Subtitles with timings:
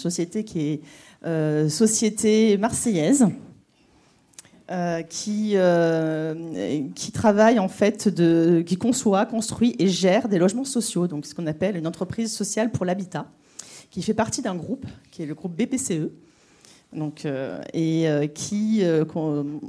[0.00, 0.80] société qui est
[1.26, 3.26] euh, société marseillaise.
[4.70, 6.34] Euh, qui, euh,
[6.94, 11.34] qui travaille en fait, de, qui conçoit, construit et gère des logements sociaux, donc ce
[11.34, 13.26] qu'on appelle une entreprise sociale pour l'habitat,
[13.90, 16.10] qui fait partie d'un groupe qui est le groupe BPCE,
[17.72, 18.82] et qui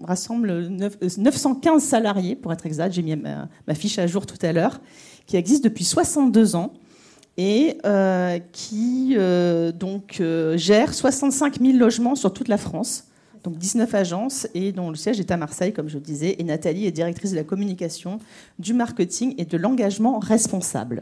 [0.03, 4.51] rassemble 915 salariés, pour être exact, j'ai mis ma, ma, fiche à jour tout à
[4.51, 4.81] l'heure,
[5.27, 6.73] qui existe depuis 62 ans
[7.39, 13.05] et euh, qui euh, donc, euh, gère 65 000 logements sur toute la France,
[13.45, 16.35] donc 19 agences, et dont le siège est à Marseille, comme je disais.
[16.37, 18.19] Et Nathalie est directrice de la communication,
[18.59, 21.01] du marketing et de l'engagement responsable.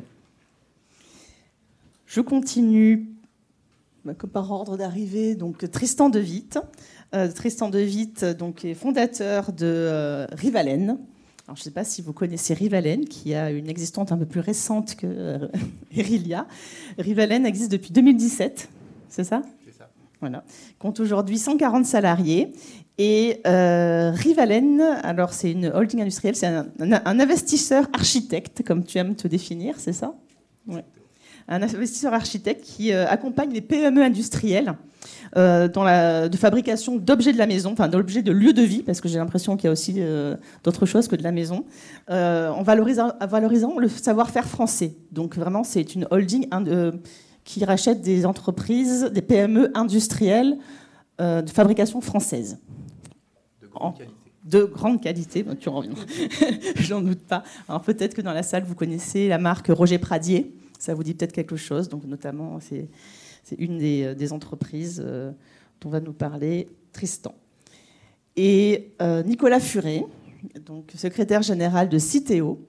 [2.06, 3.08] Je continue
[4.06, 5.34] bah, par ordre d'arrivée.
[5.34, 6.60] Donc Tristan De Witt,
[7.34, 11.00] Tristan De Witt donc, est fondateur de Rivalen,
[11.48, 14.26] alors, je ne sais pas si vous connaissez Rivalen, qui a une existence un peu
[14.26, 15.48] plus récente que euh,
[15.96, 16.46] Erilia.
[16.98, 18.68] Rivalen existe depuis 2017,
[19.08, 19.42] c'est ça?
[19.64, 19.90] C'est ça.
[20.20, 20.44] Voilà.
[20.78, 22.52] Compte aujourd'hui 140 salariés.
[22.98, 29.16] Et euh, Rivalen, alors c'est une holding industrielle, c'est un, investisseur architecte, comme tu aimes
[29.16, 30.16] te définir, c'est ça?
[30.68, 30.84] Ouais.
[31.48, 34.76] Un investisseur architecte qui euh, accompagne les PME industrielles
[35.36, 38.84] euh, dans la, de fabrication d'objets de la maison, enfin d'objets de lieu de vie,
[38.84, 41.66] parce que j'ai l'impression qu'il y a aussi euh, d'autres choses que de la maison,
[42.10, 44.96] euh, en valorisant, valorisant le savoir-faire français.
[45.12, 46.48] Donc vraiment, c'est une holding
[47.44, 50.58] qui rachète des entreprises, des PME industrielles
[51.20, 52.60] de fabrication française.
[53.62, 54.14] De grande qualité
[54.46, 55.92] de grande qualité, tu reviens,
[56.78, 57.44] j'en doute pas.
[57.68, 61.14] Alors peut-être que dans la salle, vous connaissez la marque Roger Pradier, ça vous dit
[61.14, 62.90] peut-être quelque chose, donc notamment c'est
[63.58, 65.32] une des, euh, entreprises euh,
[65.82, 67.34] dont va nous parler Tristan.
[68.36, 70.06] Et euh, Nicolas Furet,
[70.66, 72.60] donc secrétaire général de Citeo.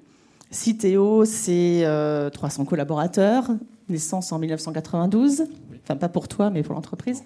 [0.50, 1.84] Citeo, c'est
[2.32, 3.50] 300 collaborateurs,
[3.88, 5.44] naissance en 1992.
[5.82, 7.22] Enfin, pas pour toi, mais pour l'entreprise.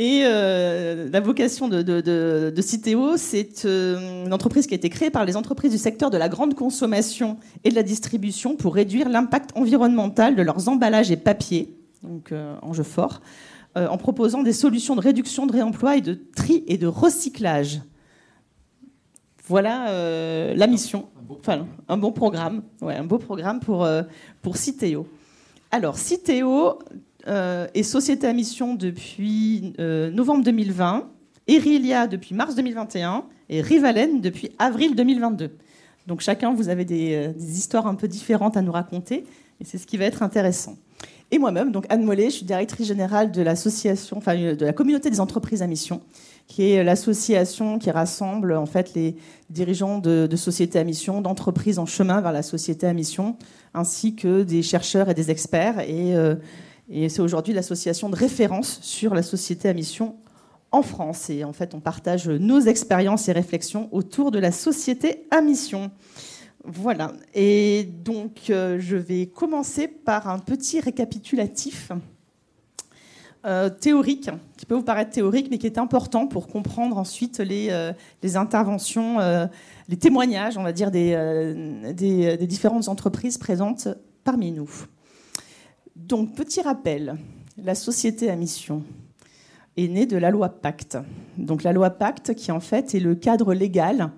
[0.00, 5.36] Et la vocation de, de, Citeo, c'est une entreprise qui a été créée par les
[5.36, 10.36] entreprises du secteur de la grande consommation et de la distribution pour réduire l'impact environnemental
[10.36, 11.74] de leurs emballages et papiers,
[12.04, 13.20] donc enjeu fort,
[13.74, 17.80] en proposant des solutions de réduction de réemploi et de tri et de recyclage.
[19.48, 21.08] Voilà la mission.
[21.28, 22.62] Enfin, un bon programme.
[22.80, 23.84] Ouais, un beau programme pour,
[24.42, 25.08] pour Citeo.
[25.72, 26.78] Alors, Citeo
[27.26, 31.08] est société à mission depuis novembre 2020,
[31.48, 35.50] Erilia depuis mars 2021 et Rivalen depuis avril 2022.
[36.08, 39.24] Donc chacun, vous avez euh, des, histoires un peu différentes à nous raconter,
[39.60, 40.76] et c'est ce qui va être intéressant.
[41.30, 44.72] Et moi-même, donc Anne Mollet, je suis directrice générale de l'association, enfin euh, de la
[44.72, 46.00] communauté des entreprises à mission,
[46.46, 49.16] qui est l'association qui rassemble en fait les
[49.50, 53.36] dirigeants de, sociétés à mission, d'entreprises en chemin vers la société à mission,
[53.74, 55.80] ainsi que des chercheurs et des experts.
[55.80, 56.36] Et, euh,
[56.90, 60.16] et c'est aujourd'hui l'association de référence sur la société à mission
[60.70, 61.30] en France.
[61.30, 65.90] Et en fait, on partage nos expériences et réflexions autour de la société à mission.
[66.64, 67.12] Voilà.
[67.34, 71.92] Et donc, euh, je vais commencer par un petit récapitulatif
[73.46, 77.68] euh, théorique, qui peut vous paraître théorique, mais qui est important pour comprendre ensuite les,
[77.70, 77.92] euh,
[78.34, 79.18] interventions,
[79.88, 83.88] les témoignages, on va dire, des, des différentes entreprises présentes
[84.24, 84.68] parmi nous.
[85.98, 87.16] Donc, petit rappel,
[87.56, 88.82] la société à mission
[89.76, 90.98] est née de la loi Pacte.
[91.36, 94.10] Donc la loi Pacte qui en fait est le cadre légal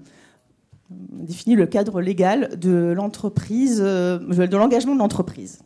[0.91, 5.60] définit le cadre légal de l'entreprise, euh, de l'engagement de l'entreprise,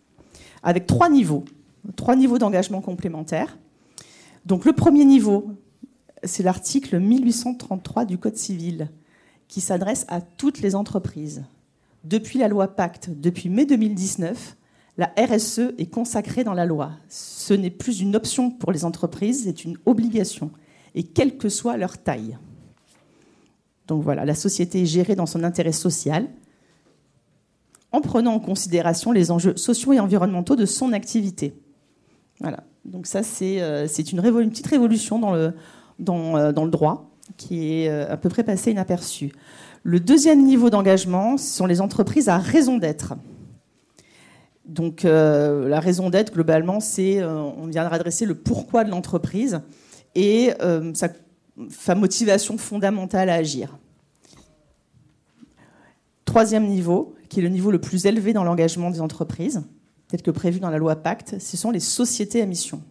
[0.62, 1.44] avec trois niveaux,
[1.96, 3.58] trois niveaux d'engagement complémentaires.
[4.44, 5.50] Donc le premier niveau,
[6.22, 8.90] c'est l'article 1833 du Code civil,
[9.48, 11.44] qui s'adresse à toutes les entreprises.
[12.04, 14.56] Depuis la loi Pacte, depuis mai 2019,
[14.96, 16.92] la RSE est consacrée dans la loi.
[17.08, 20.50] Ce n'est plus une option pour les entreprises, c'est une obligation,
[20.94, 22.38] et quelle que soit leur taille.
[23.86, 26.28] Donc voilà, la société est gérée dans son intérêt social,
[27.92, 31.54] en prenant en considération les enjeux sociaux et environnementaux de son activité.
[32.40, 32.64] Voilà.
[32.84, 35.54] Donc ça, c'est euh, une, petite révolution dans le,
[36.08, 39.32] euh, droit qui est euh, à peu près passée inaperçue.
[39.82, 43.14] Le deuxième niveau d'engagement, ce sont les entreprises à raison d'être.
[44.64, 49.60] Donc euh, la raison d'être, globalement, c'est euh, on viendra adresser le pourquoi de l'entreprise
[50.14, 53.76] et euh, sa, motivation fondamentale à agir.
[56.24, 59.62] Troisième niveau, qui est le niveau le plus élevé dans l'engagement des entreprises,
[60.08, 62.82] tel que prévu dans la loi Pacte, ce sont les sociétés à mission.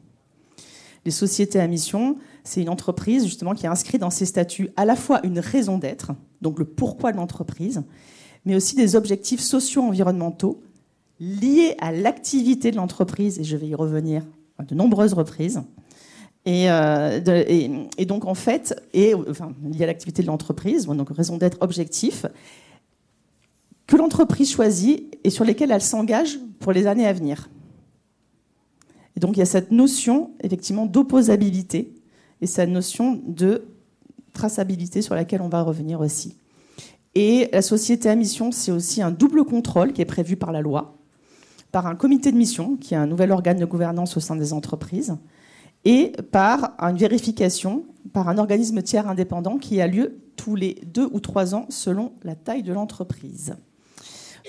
[1.05, 4.85] Les sociétés à mission, c'est une entreprise justement qui a inscrit dans ses statuts à
[4.85, 6.11] la fois une raison d'être,
[6.41, 7.83] donc le pourquoi de l'entreprise,
[8.45, 10.61] mais aussi des objectifs sociaux environnementaux
[11.23, 14.23] liées à l'activité de l'entreprise, et je vais y revenir
[14.57, 15.61] à de nombreuses reprises.
[16.45, 17.19] Et, euh,
[18.05, 22.25] donc, en fait, et, enfin, liées à l'activité de l'entreprise, donc raison d'être objectif,
[23.87, 27.49] que l'entreprise choisit et sur lesquels elle s'engage pour les années à venir.
[29.15, 31.93] Et donc il y a cette notion effectivement d'opposabilité
[32.41, 33.65] et cette notion de
[34.33, 36.35] traçabilité sur laquelle on va revenir aussi.
[37.15, 40.61] Et la société à mission, c'est aussi un double contrôle qui est prévu par la
[40.61, 40.97] loi,
[41.73, 44.53] par un comité de mission, qui est un nouvel organe de gouvernance au sein des
[44.53, 45.17] entreprises,
[45.85, 47.83] et par une vérification
[48.13, 52.13] par un organisme tiers indépendant qui a lieu tous les deux ou trois ans selon
[52.23, 53.55] la taille de l'entreprise.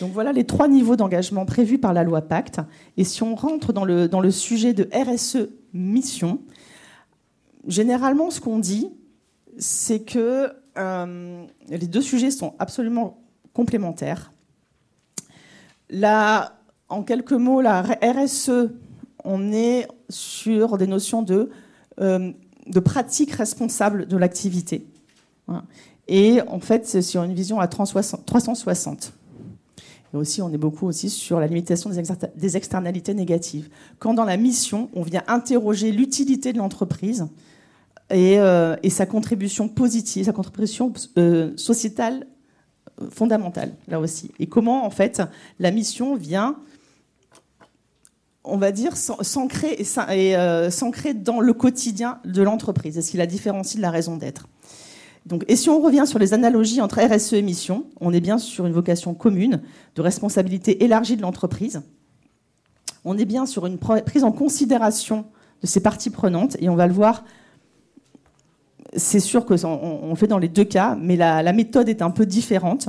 [0.00, 2.60] Donc voilà les trois niveaux d'engagement prévus par la loi Pacte.
[2.98, 6.40] Et si on rentre dans le, dans le sujet de RSE mission,
[7.66, 8.90] généralement ce qu'on dit,
[9.56, 13.22] c'est que euh, les deux sujets sont absolument
[13.54, 14.32] complémentaires.
[15.88, 16.58] Là,
[16.94, 18.70] en quelques mots, la RSE,
[19.24, 21.50] on est sur des notions de,
[22.00, 22.32] euh,
[22.66, 24.86] de pratique responsable de l'activité.
[26.08, 29.12] Et en fait, c'est sur une vision à 360
[30.18, 31.90] aussi, on est beaucoup aussi sur la limitation
[32.36, 33.68] des externalités négatives.
[33.98, 37.26] Quand dans la mission, on vient interroger l'utilité de l'entreprise
[38.10, 42.26] et, euh, sa contribution positive, sa contribution euh, sociétale
[43.10, 44.30] fondamentale, là aussi.
[44.38, 45.20] Et comment, en fait,
[45.58, 46.56] la mission vient,
[48.44, 49.84] on va dire, s'ancrer
[51.14, 52.98] dans le quotidien de l'entreprise.
[52.98, 54.46] Est-ce qu'il la différencie de la raison d'être?
[55.26, 58.36] Donc, et si on revient sur les analogies entre RSE et mission, on est bien
[58.36, 59.62] sur une vocation commune
[59.94, 61.82] de responsabilité élargie de l'entreprise.
[63.06, 65.24] On est bien sur une prise en considération
[65.62, 67.24] de ces parties prenantes, et on va le voir.
[68.96, 72.26] C'est sûr que on fait dans les deux cas, mais la, méthode est un peu
[72.26, 72.88] différente.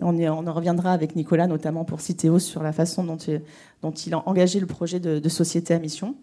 [0.00, 4.60] On, en reviendra avec Nicolas, notamment pour Citéo, sur la façon dont il, a engagé
[4.60, 6.14] le projet de, société à mission.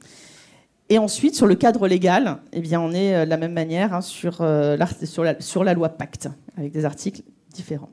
[0.87, 3.93] Et ensuite, sur le cadre légal, eh bien, on est euh, de la même manière
[3.93, 5.23] hein, sur, euh, sur,
[5.63, 7.89] la, loi Pacte, avec des articles différents.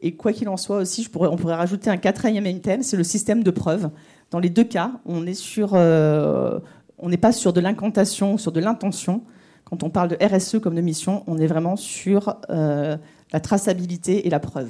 [0.00, 3.44] Et quoi qu'il en soit aussi, on pourrait rajouter un quatrième thème, c'est le système
[3.44, 3.90] de preuve.
[4.30, 6.58] Dans les deux cas, on est sur, euh,
[6.98, 9.22] on n'est pas sur de l'incantation, sur de l'intention.
[9.64, 14.30] Quand on parle de RSE comme de mission, on est vraiment sur la traçabilité et
[14.30, 14.68] la preuve.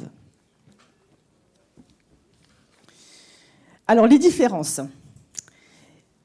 [3.87, 4.81] Alors les différences.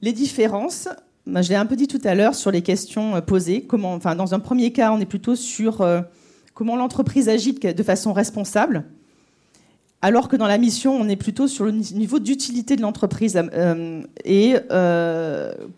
[0.01, 0.87] Les différences,
[1.27, 3.63] je l'ai un peu dit tout à l'heure sur les questions euh, posées.
[3.63, 6.01] Comment, enfin, dans un premier cas, on est plutôt sur euh,
[6.53, 8.85] comment l'entreprise agit de façon responsable,
[10.01, 14.03] alors que dans la mission, on est plutôt sur le niveau d'utilité de l'entreprise euh,
[14.23, 14.55] et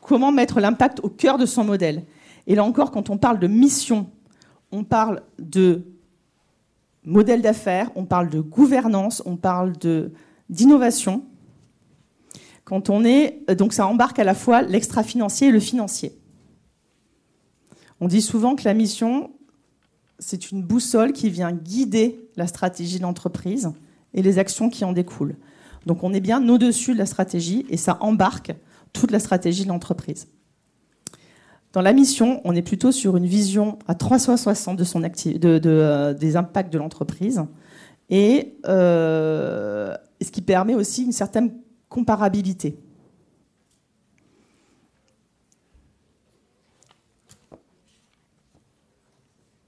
[0.01, 2.03] comment mettre l'impact au cœur de son modèle.
[2.45, 4.07] Et là encore, quand on parle de mission,
[4.71, 5.81] on parle de
[7.03, 9.73] modèle d'affaires, on parle de gouvernance, on parle
[10.49, 11.23] d'innovation
[12.71, 16.17] quand on est, euh, donc ça embarque à la fois l'extra-financier et le financier.
[17.99, 19.31] On dit souvent que la mission,
[20.19, 23.73] c'est une boussole qui vient guider la stratégie de l'entreprise
[24.13, 25.35] et les actions qui en découlent.
[25.85, 28.55] Donc on est bien au-dessus de la stratégie et ça embarque
[28.93, 30.29] toute la stratégie de l'entreprise.
[31.73, 36.35] Dans la mission, on est plutôt sur une vision à 360 de son euh, des
[36.37, 37.43] impacts de l'entreprise
[38.09, 41.51] et euh, ce qui permet aussi une certaine
[41.91, 42.79] comparabilité.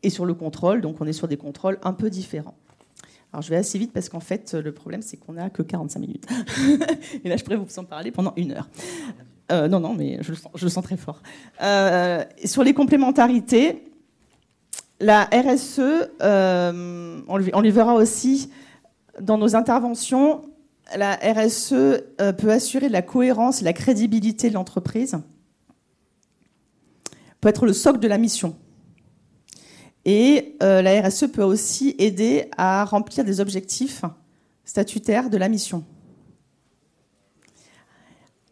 [0.01, 2.55] Et sur le contrôle, donc on est sur des contrôles un peu différents.
[3.31, 5.99] Alors je vais assez vite parce qu'en fait le problème c'est qu'on n'a que 45
[5.99, 6.25] minutes.
[7.23, 8.69] Et là je pourrais vous en parler pendant une heure.
[9.51, 11.21] Euh, non, non, mais je le sens, très fort.
[11.61, 13.83] Euh, sur les complémentarités,
[15.01, 15.81] la RSE,
[16.21, 18.49] euh, on, on, lui, verra aussi
[19.19, 20.52] dans nos interventions,
[20.95, 25.17] la RSE euh, peut assurer la cohérence et la crédibilité de l'entreprise,
[27.41, 28.55] peut être le socle de la mission.
[30.05, 34.03] Et euh, la RSE peut aussi aider à remplir des objectifs
[34.65, 35.83] statutaires de la mission.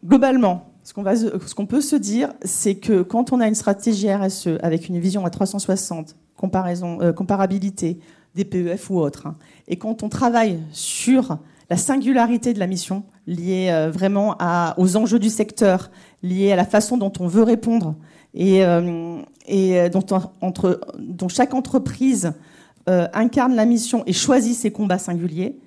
[0.04, 4.88] Globalement, ce qu'on peut se dire, c'est que quand on a une stratégie RSE avec
[4.88, 8.00] une vision à 360, comparaison, euh, comparabilité,
[8.34, 9.36] DPEF ou autre, hein,
[9.68, 11.38] et quand on travaille sur
[11.72, 14.36] la singularité de la mission, liée euh, vraiment
[14.76, 15.90] aux enjeux du secteur,
[16.22, 17.94] liée à la façon dont on veut répondre
[18.34, 22.34] et, euh, euh, dont, chaque entreprise
[22.86, 25.58] incarne la mission et choisit ses combats singuliers,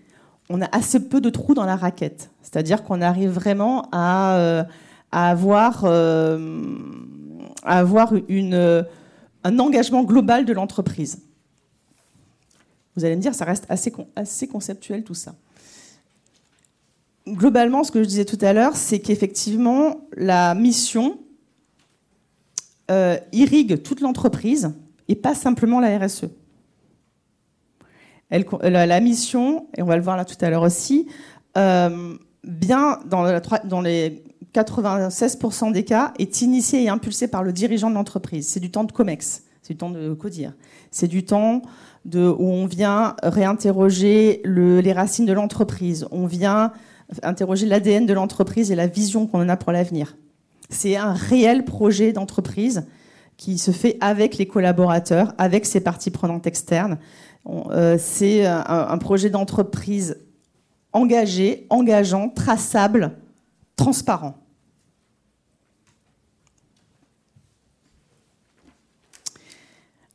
[0.51, 2.29] on a assez peu de trous dans la raquette.
[2.43, 4.67] C'est-à-dire qu'on arrive vraiment à,
[5.12, 6.45] avoir, un
[9.43, 11.24] engagement global de l'entreprise.
[12.95, 15.33] Vous allez me dire, ça reste assez conceptuel tout ça.
[17.27, 21.20] Globalement, ce que je disais tout à l'heure, c'est qu'effectivement, la mission
[22.91, 24.74] euh, irrigue toute l'entreprise
[25.08, 26.25] et pas simplement la RSE.
[28.29, 31.08] la, mission, et on va le voir là tout à l'heure aussi,
[31.58, 33.24] euh, bien dans,
[33.82, 38.48] les 96% des cas, est initiée et impulsée par le dirigeant de l'entreprise.
[38.48, 40.53] C'est du temps de COMEX, c'est du temps de CODIR.
[40.91, 41.62] C'est du temps
[42.13, 42.17] où
[42.51, 46.08] on vient réinterroger le, les racines de l'entreprise.
[46.12, 46.72] On vient
[47.24, 50.17] interroger l'ADN de l'entreprise et la vision qu'on en a pour l'avenir.
[50.69, 52.88] C'est un réel projet d'entreprise
[53.38, 56.97] qui se fait avec les collaborateurs, avec ses parties prenantes externes.
[57.47, 60.17] Euh, c'est un, un projet d'entreprise
[60.93, 63.17] engagé, engageant, traçable,
[63.75, 64.35] transparent.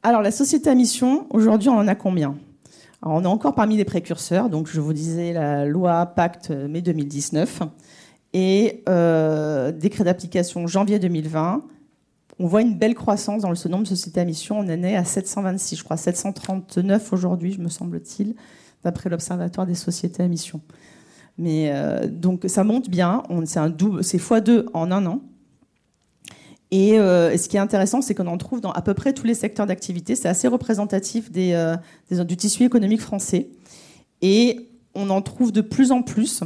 [0.02, 2.38] Alors, la société à mission, aujourd'hui, on en a combien?
[3.02, 4.50] On est encore parmi les précurseurs.
[4.50, 7.62] Donc, je vous disais la loi Pacte mai 2019
[8.32, 11.64] et euh, décret d'application janvier 2020.
[12.38, 14.58] On voit une belle croissance dans le nombre de sociétés à mission.
[14.58, 18.34] On en est à 726, je crois, 739 aujourd'hui, me semble-t-il,
[18.82, 20.60] d'après l'Observatoire des sociétés à mission.
[21.38, 23.22] Mais euh, donc ça monte bien.
[23.46, 25.20] C'est x2 en un an.
[26.72, 29.26] Euh, et ce qui est intéressant, c'est qu'on en trouve dans à peu près tous
[29.26, 30.14] les secteurs d'activité.
[30.14, 31.76] C'est assez représentatif euh,
[32.10, 33.48] du tissu économique français.
[34.22, 36.42] Et on en trouve de plus en plus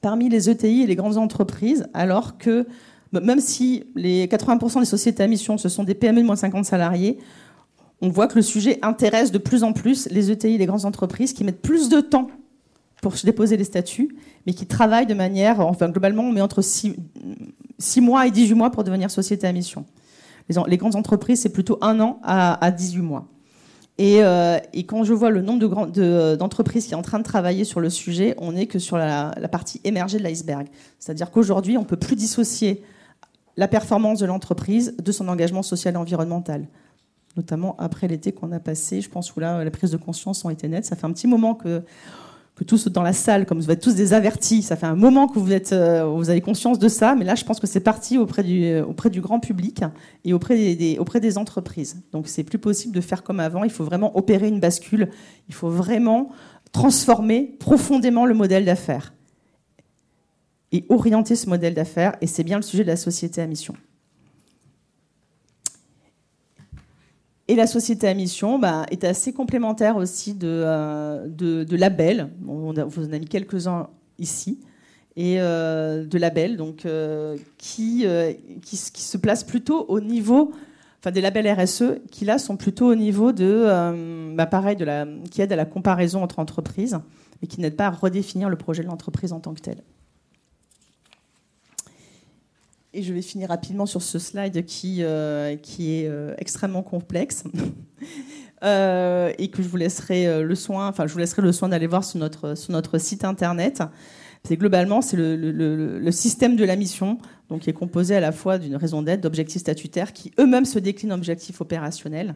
[0.00, 2.66] parmi les ETI et les grandes entreprises, alors que
[3.12, 6.40] même si les 80% des sociétés à mission, ce sont des PME de moins de
[6.40, 7.18] 50 salariés,
[8.00, 10.86] on voit que le sujet intéresse de plus en plus les ETI et les grandes
[10.86, 12.28] entreprises qui mettent plus de temps
[13.02, 14.16] pour se déposer les statuts,
[14.46, 16.94] mais qui travaillent de manière, enfin globalement, on met entre 6,
[18.00, 19.84] mois et 18 mois pour devenir société à mission.
[20.66, 23.26] Les, grandes entreprises, c'est plutôt un an à, 18 mois.
[24.00, 25.86] Euh, et, quand je vois le nombre
[26.36, 29.32] d'entreprises qui sont en train de travailler sur le sujet, on n'est que sur la,
[29.50, 30.66] partie émergée de l'iceberg.
[30.98, 32.82] C'est-à-dire qu'aujourd'hui, on ne peut plus dissocier
[33.56, 36.66] la performance de l'entreprise de son engagement social et environnemental.
[37.36, 40.50] Notamment après l'été qu'on a passé, je pense où là, les prises de conscience ont
[40.50, 40.86] été nettes.
[40.86, 41.82] Ça fait un petit moment que
[42.64, 45.38] tous dans la salle, comme vous êtes tous des avertis, ça fait un moment que
[45.38, 48.18] vous, êtes, euh, vous avez conscience de ça, mais là, je pense que c'est parti
[48.18, 49.82] auprès du, euh, auprès du grand public
[50.24, 52.02] et auprès des, auprès des entreprises.
[52.12, 53.64] Donc, c'est plus possible de faire comme avant.
[53.64, 55.10] Il faut vraiment opérer une bascule.
[55.48, 56.30] Il faut vraiment
[56.72, 59.12] transformer profondément le modèle d'affaires
[60.72, 62.16] et orienter ce modèle d'affaires.
[62.20, 63.74] Et c'est bien le sujet de la société à mission.
[67.50, 72.28] Et la société à mission bah, est assez complémentaire aussi de, euh, labels.
[72.46, 73.88] On vous en a mis quelques-uns
[74.20, 74.60] ici.
[75.16, 78.06] Et euh, de labels donc, euh, qui,
[78.62, 80.52] qui, se placent plutôt au niveau,
[81.00, 84.76] enfin des labels RSE, qui là sont plutôt au niveau de, bah, pareil,
[85.32, 87.00] qui aident à la comparaison entre entreprises
[87.42, 89.82] et qui n'aident pas à redéfinir le projet de l'entreprise en tant que tel.
[92.92, 97.44] Et je vais finir rapidement sur ce slide qui, euh, qui est euh, extrêmement complexe
[98.64, 101.86] euh, et que je vous laisserai le soin, enfin je vous laisserai le soin d'aller
[101.86, 103.80] voir sur notre, sur notre site internet.
[104.42, 107.18] C'est globalement c'est le, le, système de la mission,
[107.48, 110.78] donc qui est composé à la fois d'une raison d'être, d'objectifs statutaires qui eux-mêmes se
[110.80, 112.34] déclinent en objectifs opérationnels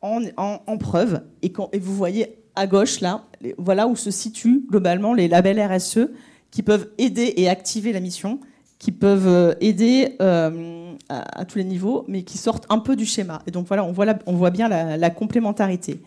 [0.00, 1.22] en, en, preuve.
[1.42, 3.26] Et, vous voyez à gauche là,
[3.58, 6.08] voilà où se situent globalement les labels RSE
[6.50, 8.40] qui peuvent aider et activer la mission
[8.86, 13.04] qui peuvent euh, aider euh, à, tous les niveaux, mais qui sortent un peu du
[13.04, 13.42] schéma.
[13.48, 16.00] Et donc voilà, on voit, on voit bien la, complémentarité.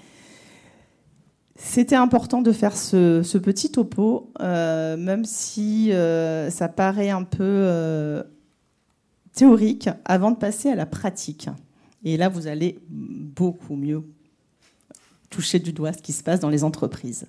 [1.57, 8.23] C'était important de faire ce, petit topo, euh, même si ça paraît un peu
[9.33, 11.49] théorique, avant de passer à la pratique.
[12.05, 14.05] Et là, vous allez beaucoup mieux
[15.29, 17.27] toucher du doigt ce qui se passe dans les entreprises.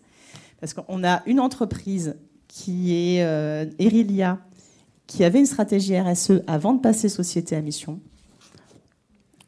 [0.60, 2.14] Parce qu'on a une entreprise
[2.46, 3.26] qui est
[3.80, 4.38] Erilia,
[5.10, 7.98] qui avait une stratégie RSE avant de passer société à mission.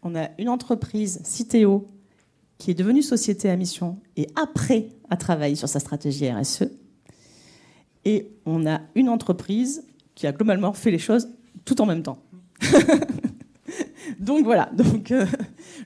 [0.02, 1.87] On a une entreprise, Citeo,
[2.59, 6.64] qui est devenue société à mission et après a travaillé sur sa stratégie RSE.
[8.04, 11.28] Et on a une entreprise qui a globalement fait les choses
[11.64, 12.19] tout en même temps.
[14.19, 15.26] donc voilà, donc, euh,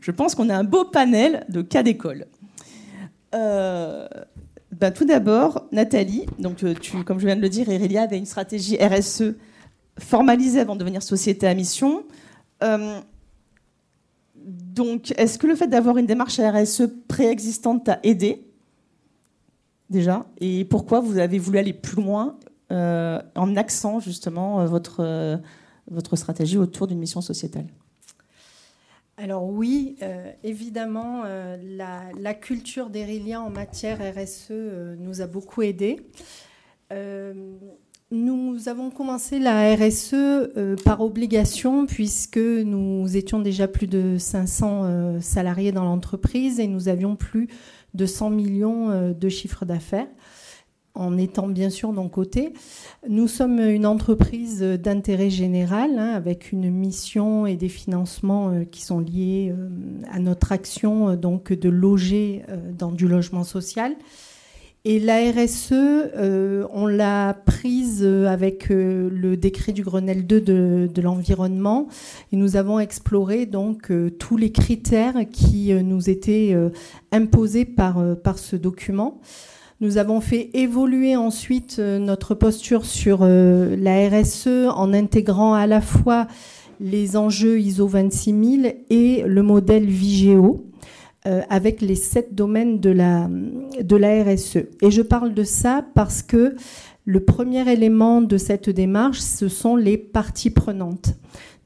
[0.00, 2.28] je pense qu'on a un beau panel de cas d'école.
[3.35, 4.09] Euh,
[4.73, 8.25] ben, tout d'abord, Nathalie, donc euh, comme je viens de le dire, Irelia avait une
[8.25, 9.35] stratégie RSE
[9.99, 12.05] formalisé avant de devenir société à mission.
[12.62, 13.00] Euh,
[14.35, 18.47] donc, est-ce que le fait d'avoir une démarche RSE préexistante t'a aidé
[19.91, 20.26] déjà?
[20.41, 22.38] Et pourquoi vous avez voulu aller plus loin
[22.73, 25.41] euh, en axant justement euh, votre,
[25.91, 27.67] votre stratégie autour d'une mission sociétale?
[29.19, 29.97] Alors oui,
[30.45, 34.53] évidemment, la, culture d'Erilia en matière RSE
[34.99, 36.07] nous a beaucoup aidés.
[38.11, 40.15] Nous avons commencé la RSE
[40.85, 47.17] par obligation puisque nous étions déjà plus de 500 salariés dans l'entreprise et nous avions
[47.17, 47.49] plus
[47.95, 50.07] de 100 millions de chiffres d'affaires
[50.97, 52.53] en étant bien sûr d'un côté.
[53.09, 58.83] Nous sommes une entreprise d'intérêt général hein, avec une mission et des financements euh, qui
[58.83, 59.69] sont liés euh,
[60.11, 62.45] à notre action euh, donc de loger
[62.77, 63.95] dans du logement social.
[64.88, 65.75] Et la RSE,
[66.73, 71.88] on l'a prise avec le décret du Grenelle 2 de, de l'environnement
[72.33, 73.90] et nous avons exploré donc
[74.21, 76.57] tous les critères qui nous étaient
[77.11, 79.21] imposés par, par ce document.
[79.83, 85.66] Nous avons fait évoluer ensuite euh, notre posture sur euh, la RSE en intégrant à
[85.66, 86.26] la fois
[86.81, 90.64] les enjeux ISO 26000 et le modèle Vigeo
[91.26, 93.28] euh, avec les sept domaines de la,
[93.83, 94.59] de la RSE.
[94.83, 96.54] Et je parle de ça parce que
[97.04, 101.14] le premier élément de cette démarche, ce sont les parties prenantes.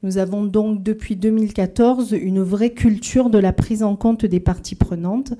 [0.03, 4.73] Nous avons donc depuis 2014 une vraie culture de la prise en compte des parties
[4.73, 5.33] prenantes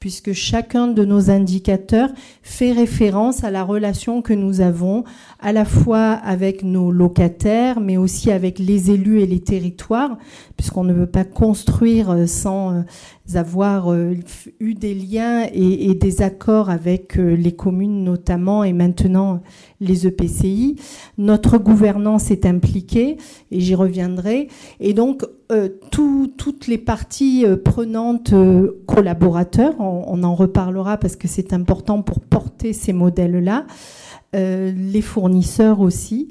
[0.00, 2.10] puisque chacun de nos indicateurs
[2.42, 5.04] fait référence à la relation que nous avons
[5.40, 10.18] à la fois avec nos locataires, mais aussi avec les élus et les territoires,
[10.56, 12.82] puisqu'on ne veut pas construire euh, sans euh,
[13.36, 14.14] avoir euh,
[14.60, 19.42] eu des liens et, des accords avec les communes notamment et maintenant
[19.80, 20.76] les EPCI.
[21.18, 23.16] Notre gouvernance est impliquée
[23.50, 24.48] et j'y reviendrai.
[24.80, 25.24] Et donc
[25.90, 28.34] toutes les parties prenantes
[28.86, 33.66] collaborateurs, on, en reparlera parce que c'est important pour porter ces modèles-là,
[34.34, 36.28] les fournisseurs aussi,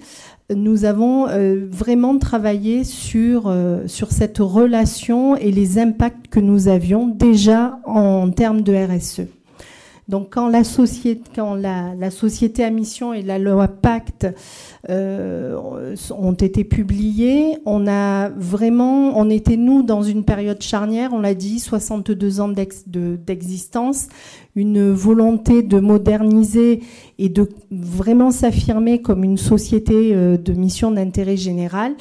[0.56, 6.68] nous avons euh, vraiment travaillé sur, euh, sur cette relation et les impacts que nous
[6.70, 9.28] avions déjà en termes de RSE.
[10.08, 14.26] Donc quand la société, quand la, société à mission et la loi Pacte
[14.90, 15.60] euh,
[16.18, 21.34] ont été publiées, on a vraiment, on était nous dans une période charnière, on l'a
[21.34, 22.50] dit, 62 ans
[22.88, 24.08] d'existence,
[24.56, 26.82] une volonté de moderniser
[27.20, 31.96] et de vraiment s'affirmer comme une société euh, de mission d'intérêt général.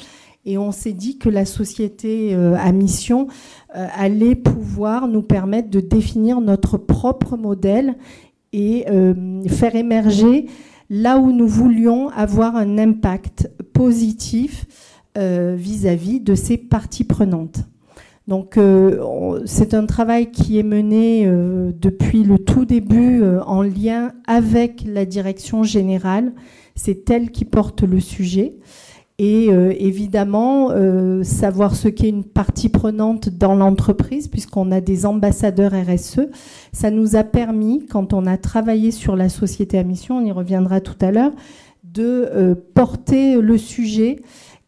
[0.47, 3.27] Et on s'est dit que la société euh, à mission
[3.69, 7.95] allait pouvoir nous permettre de définir notre propre modèle
[8.53, 8.85] et
[9.49, 10.47] faire émerger
[10.89, 14.65] là où nous voulions avoir un impact positif
[15.15, 17.67] vis-à-vis -vis de ces parties prenantes.
[18.27, 23.61] Donc euh, c'est un travail qui est mené euh, depuis le tout début euh, en
[23.61, 26.33] lien avec la direction générale.
[26.75, 28.55] C'est elle qui porte le sujet.
[29.19, 30.69] Et évidemment,
[31.23, 36.27] savoir ce qu'est une partie prenante dans l'entreprise, puisqu'on a des ambassadeurs RSE,
[36.71, 40.31] ça nous a permis, quand on a travaillé sur la société à mission, on y
[40.31, 41.31] reviendra tout à l'heure,
[41.83, 44.17] de porter le sujet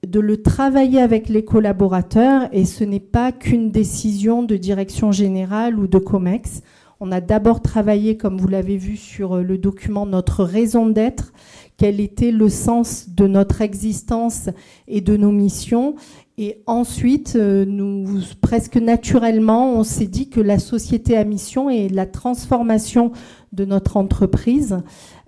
[0.07, 5.77] de le travailler avec les collaborateurs et ce n'est pas qu'une décision de direction générale
[5.77, 6.61] ou de COMEX.
[7.01, 11.33] On a d'abord travaillé, comme vous l'avez vu sur le document, notre raison d'être,
[11.79, 14.49] quel était le sens de notre existence
[14.87, 15.95] et de nos missions.
[16.37, 21.87] Et ensuite, euh, nous, presque naturellement, on s'est dit que la société à mission et
[21.89, 23.13] la transformation
[23.53, 24.77] de notre entreprise,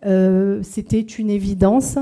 [0.05, 1.97] euh, c'était une évidence.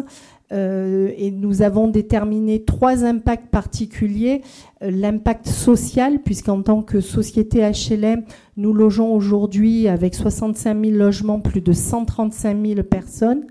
[0.52, 4.42] Euh, et nous avons déterminé trois impacts particuliers.
[4.82, 8.24] Euh, l'impact social, puisqu'en tant que société HLM,
[8.58, 13.46] nous logeons aujourd'hui avec 65 000 logements plus de 135 000 personnes.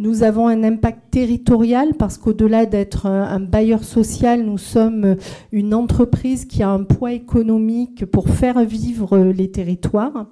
[0.00, 5.16] Nous avons un impact territorial parce qu'au-delà d'être un bailleur social, nous sommes
[5.52, 10.28] une entreprise qui a un poids économique pour faire vivre les territoires.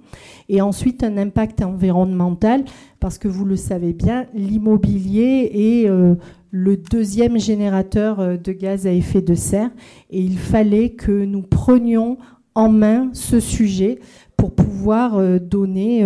[0.48, 2.64] Et ensuite, un impact environnemental
[2.98, 6.14] parce que vous le savez bien, l'immobilier est euh,
[6.50, 9.70] le deuxième générateur euh, de gaz à effet de serre.
[10.08, 12.16] Et il fallait que nous prenions
[12.54, 14.00] en main ce sujet
[14.38, 16.02] pour pouvoir euh, donner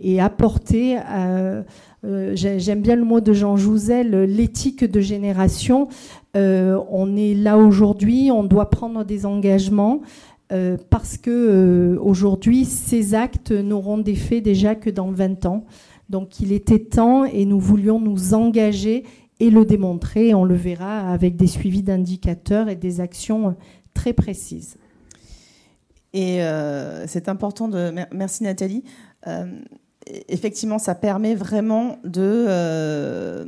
[0.00, 0.98] et apporter
[2.06, 5.88] euh, j'aime bien le mot de Jean Jouzel, l'éthique de génération.
[6.36, 10.00] Euh, on est là aujourd'hui, on doit prendre des engagements.
[10.52, 15.64] Euh, parce que aujourd'hui, ces actes n'auront d'effet déjà que dans 20 ans.
[16.08, 19.02] Donc il était temps et nous voulions nous engager
[19.40, 20.34] et le démontrer.
[20.34, 23.56] On le verra avec des suivis d'indicateurs et des actions
[23.92, 24.76] très précises.
[26.18, 26.40] Et
[27.06, 27.92] c'est important de.
[28.12, 28.84] Merci Nathalie
[30.28, 33.44] effectivement, ça permet vraiment de, euh,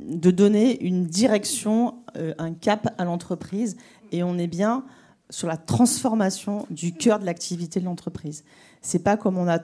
[0.00, 3.76] de donner une direction, euh, un cap à l'entreprise.
[4.10, 4.84] Et on est bien
[5.30, 8.44] sur la transformation du cœur de l'activité de l'entreprise.
[8.82, 9.60] C'est pas comme on a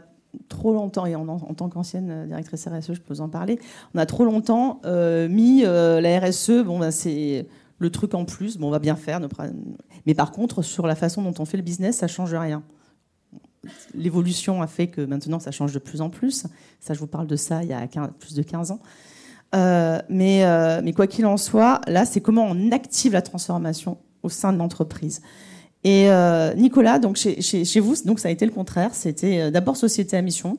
[0.49, 3.59] trop longtemps, et en, tant qu'ancienne directrice RSE, je peux vous en parler,
[3.95, 7.47] on a trop longtemps mis la RSE, bon, ben, c'est
[7.79, 9.21] le truc en plus, bon, on va bien faire.
[10.09, 12.63] Mais par contre, sur la façon dont on fait le business, ça change rien.
[13.95, 16.47] L'évolution a fait que maintenant, ça change de plus en plus.
[16.81, 17.87] Ça, je vous parle de ça il y a
[18.19, 18.81] plus de 15 ans.
[19.55, 23.99] Euh, mais, euh, mais, quoi qu'il en soit, là, c'est comment on active la transformation
[24.23, 25.21] au sein de l'entreprise.
[25.85, 28.95] Et euh, Nicolas, donc chez, chez, vous, donc ça a été le contraire.
[28.95, 30.59] C'était d'abord société à mission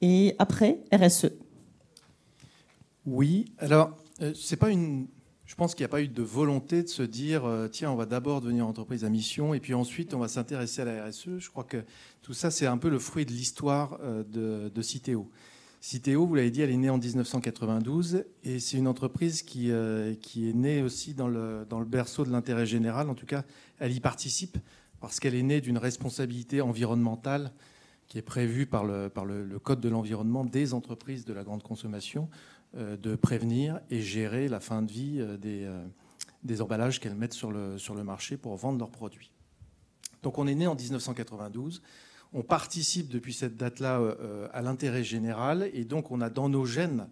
[0.00, 1.32] et après RSE.
[3.04, 3.46] Oui.
[3.58, 3.96] Alors,
[4.36, 5.08] c'est pas une
[5.46, 7.96] je pense qu'il n'y a pas eu de volonté de se dire euh, tiens, on
[7.96, 11.38] va d'abord devenir entreprise à mission et puis ensuite on va s'intéresser à la RSE.
[11.38, 11.84] Je crois que
[12.22, 15.30] tout ça, c'est un peu le fruit de l'histoire euh, de, de Citeo.
[15.80, 20.14] Citeo, vous l'avez dit, elle est née en 1992 et c'est une entreprise qui, euh,
[20.14, 23.08] est née aussi dans le, berceau de l'intérêt général.
[23.08, 23.44] En tout cas,
[23.78, 24.58] elle y participe
[25.00, 27.52] parce qu'elle est née d'une responsabilité environnementale
[28.08, 29.08] qui est prévue par le,
[29.62, 32.28] Code de l'environnement des entreprises de la grande consommation
[32.74, 35.84] de prévenir et gérer la fin de vie euh, des, euh,
[36.42, 39.32] des emballages qu'elles mettent sur le, sur le marché pour vendre leurs produits.
[40.22, 41.82] Donc on est né en 1992.
[42.32, 44.02] On participe depuis cette date-là
[44.52, 47.06] à l'intérêt général et donc on a dans nos gènes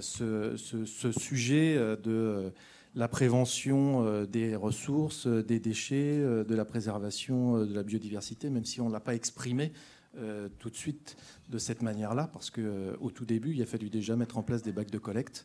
[0.00, 2.52] ce, ce, sujet de
[2.94, 8.88] la prévention des ressources, des déchets, de la préservation de la biodiversité, même si on
[8.88, 9.72] ne l'a pas exprimé
[10.18, 11.16] euh, tout de suite
[11.48, 14.62] de cette manière-là, parce qu'au euh, tout début, il a fallu déjà mettre en place
[14.62, 15.44] des bacs de collecte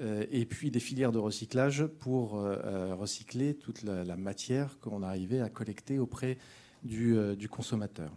[0.00, 5.48] euh, et puis des filières de recyclage pour recycler toute la, matière qu'on arrivait à
[5.48, 6.36] collecter auprès
[6.82, 7.16] du,
[7.50, 8.12] consommateur.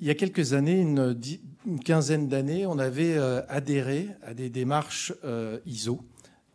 [0.00, 1.16] Il y a quelques années, une,
[1.84, 3.16] quinzaine d'années, on avait
[3.48, 5.12] adhéré à des démarches
[5.66, 6.04] ISO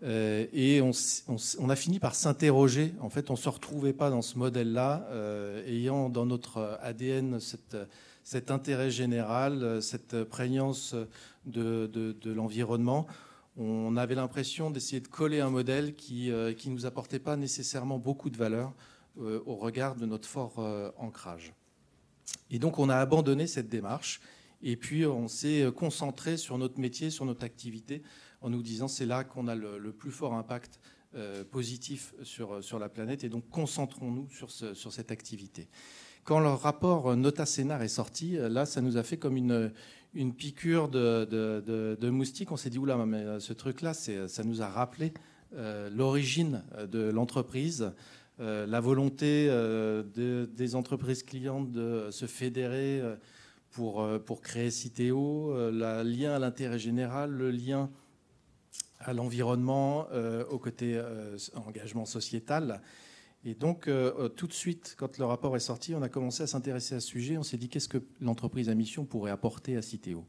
[0.04, 2.94] euh, et on, a fini par s'interroger.
[3.00, 7.40] En fait, on ne se retrouvait pas dans ce modèle-là, euh, ayant dans notre ADN
[8.24, 10.94] cet intérêt général, cette prégnance
[11.46, 13.08] de, l'environnement.
[13.56, 18.00] On avait l'impression d'essayer de coller un modèle qui ne euh, nous apportait pas nécessairement
[18.00, 18.74] beaucoup de valeur
[19.46, 20.58] au regard de notre fort
[20.98, 21.54] ancrage.
[22.50, 24.22] Et donc, on a abandonné cette démarche.
[24.64, 28.02] Et puis, on s'est concentré sur notre métier, sur notre activité,
[28.44, 30.80] en nous disant c'est là qu'on a le, plus fort impact
[31.16, 35.68] euh, positif sur, sur la planète et donc concentrons-nous sur, sur cette activité.
[36.26, 39.72] Quand le rapport Nota Sénar est sorti, euh, là, ça nous a fait comme une,
[40.14, 42.52] une piqûre de, de, moustique.
[42.52, 45.14] On s'est dit, oula, mais euh, ce truc-là, ça nous a rappelé
[45.92, 47.92] l'origine de l'entreprise,
[48.40, 49.48] la volonté
[50.16, 53.04] des entreprises clientes de se fédérer
[53.70, 57.92] pour, pour créer Citeo, le lien à l'intérêt général, le lien
[59.06, 62.82] à l'environnement, euh, au côté euh, engagement sociétal.
[63.46, 66.48] Et donc, euh, tout de suite, quand le rapport est sorti, on a commencé à
[66.48, 67.38] s'intéresser à ce sujet.
[67.38, 70.26] On s'est dit qu'est-ce que l'entreprise à mission pourrait apporter à Citeo?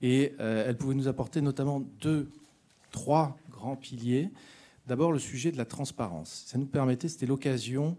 [0.00, 2.30] Et elle pouvait nous apporter notamment deux,
[2.92, 4.30] trois grands piliers.
[4.86, 6.44] D'abord, le sujet de la transparence.
[6.46, 7.96] Ça nous permettait, c'était l'occasion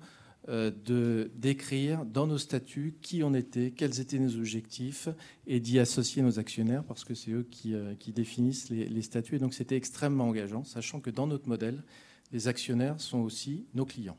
[0.50, 5.08] de d'écrire dans nos statuts qui on était, quels étaient nos objectifs,
[5.46, 9.36] et d'y associer nos actionnaires, parce que c'est eux qui, euh, définissent les, statuts.
[9.36, 11.84] Et donc c'était extrêmement engageant, sachant que dans notre modèle,
[12.32, 14.18] les actionnaires sont aussi nos clients,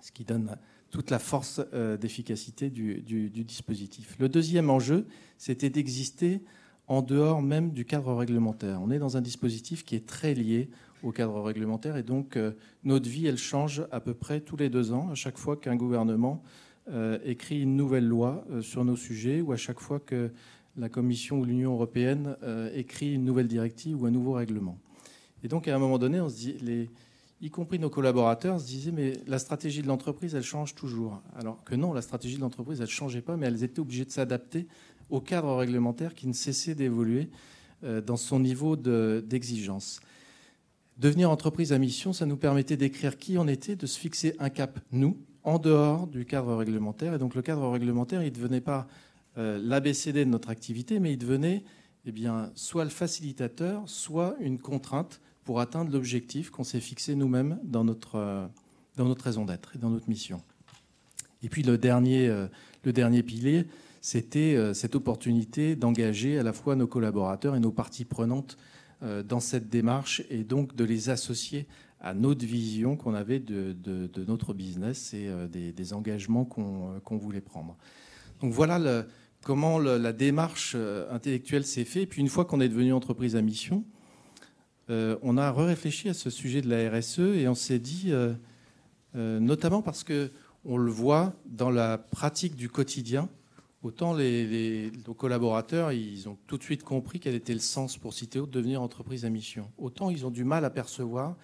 [0.00, 0.56] ce qui donne
[0.90, 4.16] toute la force euh, d'efficacité du, du, dispositif.
[4.18, 5.06] Le deuxième enjeu,
[5.38, 6.42] c'était d'exister
[6.86, 8.80] en dehors même du cadre réglementaire.
[8.82, 10.68] On est dans un dispositif qui est très lié
[11.02, 11.96] au cadre réglementaire.
[11.96, 12.52] Et donc, euh,
[12.84, 15.76] notre vie, elle change à peu près tous les deux ans, à chaque fois qu'un
[15.76, 16.42] gouvernement
[16.90, 20.30] euh, écrit une nouvelle loi euh, sur nos sujets, ou à chaque fois que
[20.76, 22.34] la Commission ou l'Union européenne
[22.74, 24.78] écrit une nouvelle directive ou un nouveau règlement.
[25.44, 26.88] Et donc, à un moment donné, on se dit,
[27.42, 31.20] y compris nos collaborateurs, se disaient, mais la stratégie de l'entreprise, elle change toujours.
[31.36, 34.06] Alors que non, la stratégie de l'entreprise, elle ne changeait pas, mais elles étaient obligées
[34.06, 34.66] de s'adapter
[35.10, 37.28] au cadre réglementaire qui ne cessait d'évoluer
[37.82, 40.00] dans son niveau d'exigence.
[40.98, 44.50] Devenir entreprise à mission, ça nous permettait d'écrire qui on était, de se fixer un
[44.50, 47.14] cap, nous, en dehors du cadre réglementaire.
[47.14, 48.86] Et donc le cadre réglementaire, il ne devenait pas
[49.38, 51.64] euh, l'ABCD de notre activité, mais il devenait
[52.04, 57.58] eh bien, soit le facilitateur, soit une contrainte pour atteindre l'objectif qu'on s'est fixé nous-mêmes
[57.64, 58.46] dans notre, euh,
[58.96, 60.42] dans notre raison d'être et dans notre mission.
[61.42, 62.46] Et puis le dernier, euh,
[62.84, 63.66] le dernier pilier,
[64.00, 68.58] c'était cette opportunité d'engager à la fois nos collaborateurs et nos parties prenantes
[69.02, 71.66] dans cette démarche et donc de les associer
[72.02, 73.76] à notre vision qu'on avait de,
[74.26, 77.76] notre business et euh, des, engagements euh, qu'on voulait prendre.
[78.40, 79.04] Donc voilà
[79.44, 80.76] comment la démarche
[81.10, 82.02] intellectuelle s'est faite.
[82.02, 83.84] Et puis une fois qu'on est devenu entreprise à mission,
[84.88, 88.12] on a réfléchi à ce sujet de la RSE et on s'est dit,
[89.14, 90.32] notamment parce que
[90.64, 93.28] on le voit dans la pratique du quotidien,
[93.82, 98.14] autant les, nos collaborateurs, ils ont tout de suite compris quel était le sens pour
[98.14, 99.70] Citeo de devenir entreprise à mission.
[99.78, 101.36] Autant ils ont du mal à percevoir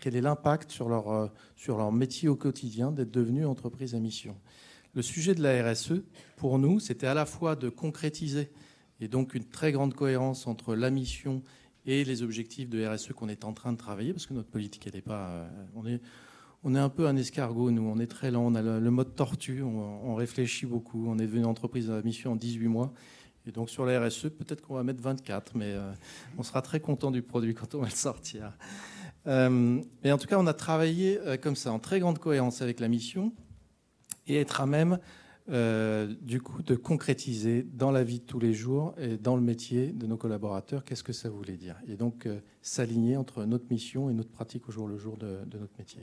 [0.00, 4.00] quel est l'impact sur leur, euh, sur leur métier au quotidien d'être devenu entreprise à
[4.00, 4.36] mission.
[4.94, 6.02] Le sujet de la RSE,
[6.36, 8.50] pour nous, c'était à la fois de concrétiser
[9.00, 11.42] et donc une très grande cohérence entre la mission
[11.86, 14.86] et les objectifs de RSE qu'on est en train de travailler, parce que notre politique,
[14.86, 15.28] elle n'est pas.
[15.30, 15.98] Euh,
[16.64, 17.82] on est un peu un escargot, nous.
[17.82, 18.46] On est très lent.
[18.46, 19.62] On a le, mode tortue.
[19.62, 21.06] On, réfléchit beaucoup.
[21.08, 22.92] On est devenu entreprise à mission en 18 mois.
[23.46, 25.92] Et donc sur la RSE, peut-être qu'on va mettre 24, mais euh,
[26.38, 28.56] on sera très content du produit quand on va le sortir.
[29.26, 32.80] Euh, mais en tout cas, on a travaillé comme ça, en très grande cohérence avec
[32.80, 33.34] la mission,
[34.26, 34.98] et être à même
[35.50, 39.42] euh, du coup, de concrétiser dans la vie de tous les jours et dans le
[39.42, 41.76] métier de nos collaborateurs, qu'est-ce que ça voulait dire?
[41.86, 45.40] Et donc, euh, s'aligner entre notre mission et notre pratique au jour le jour de,
[45.58, 46.00] notre métier.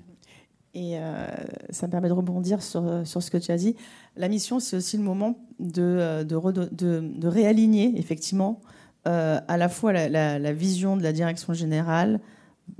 [0.75, 1.27] Et euh,
[1.71, 3.75] ça me permet de rebondir sur, sur, ce que tu as dit.
[4.15, 8.61] La mission, c'est aussi le moment de, de, réaligner, effectivement,
[9.05, 12.21] à la fois la, vision de la direction générale,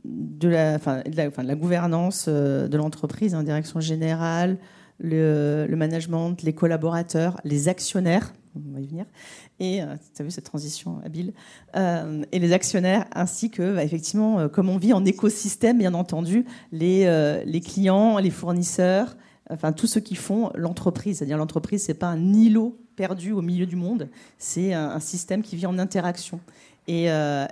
[0.06, 4.60] de la gouvernance de l'entreprise, en hein, direction générale,
[5.02, 9.06] le, management, les collaborateurs, les actionnaires, on va y venir,
[9.60, 11.34] et euh, tu as vu cette transition habile,
[11.76, 15.94] euh, et les actionnaires, ainsi que, bah, effectivement, euh, comme on vit en écosystème, bien
[15.94, 19.16] entendu, les, clients, les fournisseurs,
[19.50, 21.18] enfin tous ceux qui font l'entreprise.
[21.18, 25.56] C'est-à-dire l'entreprise, c'est pas un îlot perdu au milieu du monde, c'est un, système qui
[25.56, 26.40] vit en interaction.
[26.88, 27.06] Et,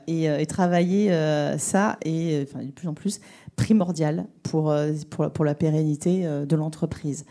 [0.08, 1.10] et, travailler
[1.58, 3.22] ça est enfin, de plus en plus
[3.60, 7.26] primordial pour, euh, pour, pour la pérennité euh, de l'entreprise.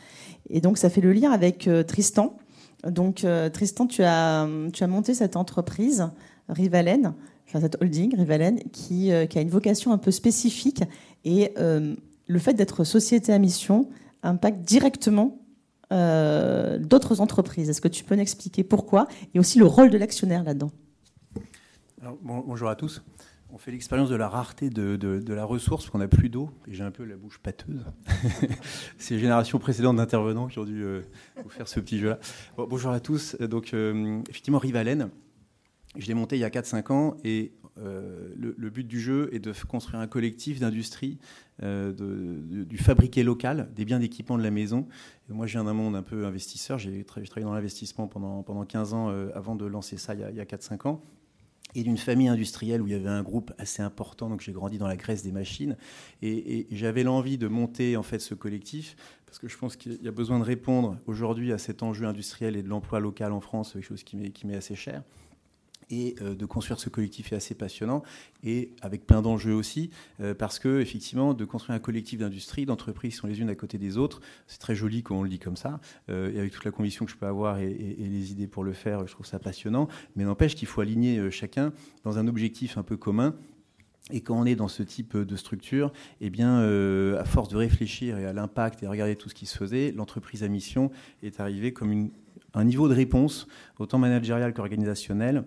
[0.51, 2.37] Et donc, ça fait le lien avec euh, Tristan.
[2.87, 6.11] Donc, Tristan, tu as, tu as monté cette entreprise,
[6.49, 7.13] Rivalen,
[7.49, 10.85] enfin, cette holding, Rivalen, qui, qui, a une vocation un peu spécifique.
[11.25, 13.89] Et le fait d'être société à mission
[14.23, 15.41] impacte directement
[15.91, 17.69] d'autres entreprises.
[17.69, 20.71] Est-ce que tu peux nous expliquer pourquoi et aussi le rôle de l'actionnaire là-dedans?
[22.23, 23.03] Bonjour à tous
[23.51, 26.85] on fait l'expérience de la rareté de, la ressource, qu'on n'a plus d'eau, et j'ai
[26.85, 27.85] un peu la bouche pâteuse.
[28.99, 31.01] C'est les générations précédentes d'intervenants qui ont dû euh,
[31.43, 32.19] vous faire ce petit jeu-là.
[32.57, 33.37] bonjour à tous.
[33.37, 35.11] Donc, euh, effectivement, Rivalen,
[35.97, 39.39] je l'ai monté il y a 4-5 ans, et euh, le, but du jeu est
[39.39, 41.19] de construire un collectif d'industrie,
[41.61, 44.87] du fabriqué local, des biens d'équipement de la maison.
[45.29, 46.79] moi, je viens d'un monde un peu investisseur.
[46.79, 50.43] J'ai travaillé dans l'investissement pendant, pendant 15 ans avant de lancer ça il y a,
[50.43, 51.03] a 4-5 ans
[51.75, 54.29] et d'une famille industrielle où il y avait un groupe assez important.
[54.29, 55.77] Donc j'ai grandi dans la graisse des machines
[56.23, 60.09] et, j'avais l'envie de monter en fait ce collectif parce que je pense qu'il y
[60.09, 63.73] a besoin de répondre aujourd'hui à cet enjeu industriel et de l'emploi local en France,
[63.73, 65.03] quelque chose qui m'est assez cher
[65.91, 68.03] et euh, de construire ce collectif est assez passionnant
[68.43, 73.15] et avec plein d'enjeux aussi euh, parce que effectivement de construire un collectif d'industrie d'entreprises
[73.15, 75.39] qui sont les unes à côté des autres c'est très joli quand on le dit
[75.39, 78.47] comme ça euh, et avec toute la conviction que je peux avoir et, les idées
[78.47, 79.89] pour le faire je trouve ça passionnant.
[80.17, 81.73] Mais n'empêche qu'il faut aligner chacun
[82.05, 83.35] dans un objectif un peu commun.
[84.11, 86.63] Et quand on est dans ce type de structure, eh bien,
[87.19, 89.93] à force de réfléchir et à l'impact et à regarder tout ce qui se faisait,
[89.93, 90.91] l'entreprise à mission
[91.23, 92.11] est arrivée comme
[92.55, 93.47] un niveau de réponse,
[93.79, 95.45] autant managérial qu'organisationnel,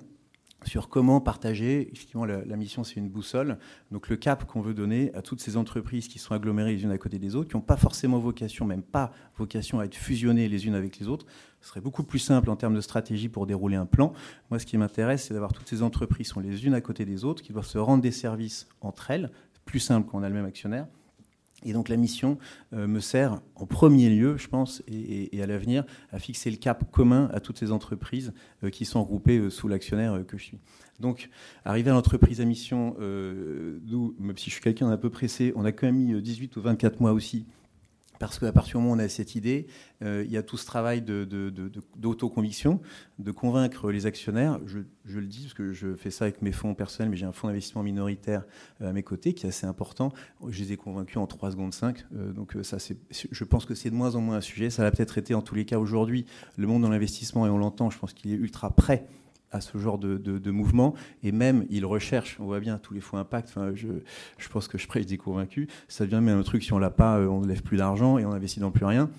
[0.65, 1.89] sur comment partager.
[1.91, 3.57] Effectivement, la, mission, c'est une boussole.
[3.91, 6.91] Donc, le cap qu'on veut donner à toutes ces entreprises qui sont agglomérées les unes
[6.91, 10.47] à côté des autres, qui n'ont pas forcément vocation, même pas vocation à être fusionnées
[10.47, 11.25] les unes avec les autres,
[11.61, 14.13] ce serait beaucoup plus simple en termes de stratégie pour dérouler un plan.
[14.49, 17.05] Moi, ce qui m'intéresse, c'est d'avoir toutes ces entreprises qui sont les unes à côté
[17.05, 19.31] des autres, qui doivent se rendre des services entre elles,
[19.65, 20.87] plus simple quand on a le même actionnaire
[21.63, 22.37] et donc la mission
[22.73, 26.91] euh, me sert en premier lieu, je pense, et, à l'avenir, à fixer le cap
[26.91, 30.59] commun à toutes ces entreprises euh, qui sont regroupées euh, sous l'actionnaire que je suis.
[30.99, 31.29] Donc,
[31.65, 35.65] arriver à l'entreprise à mission, nous, même si je suis quelqu'un d'un peu pressé, on
[35.65, 37.47] a quand même mis 18 ou 24 mois aussi
[38.21, 39.65] parce qu'à partir du moment où on a cette idée,
[40.03, 42.79] euh, il y a tout ce travail d'autoconviction,
[43.17, 44.59] de, de, convaincre les actionnaires.
[44.67, 44.79] Je,
[45.19, 47.47] le dis parce que je fais ça avec mes fonds personnels, mais j'ai un fonds
[47.47, 48.43] d'investissement minoritaire
[48.81, 50.13] euh, à mes côtés qui est assez important.
[50.47, 52.05] Je les ai convaincus en 3 secondes 5.
[52.15, 52.77] Euh, donc ça,
[53.09, 54.69] je pense que c'est de moins en moins un sujet.
[54.69, 57.57] Ça va peut-être été en tous les cas aujourd'hui le monde dans l'investissement, et on
[57.57, 59.07] l'entend, je pense qu'il est ultra prêt
[59.51, 60.93] à ce genre de, mouvement.
[61.23, 63.49] Et même, il recherche, on voit bien tous les faux impacts.
[63.49, 63.87] Enfin, je,
[64.37, 65.67] je pense que je prêche des convaincus.
[65.87, 68.17] Ça devient même un truc, si on l'a pas, euh, on ne lève plus d'argent
[68.17, 69.09] et on investit dans plus rien.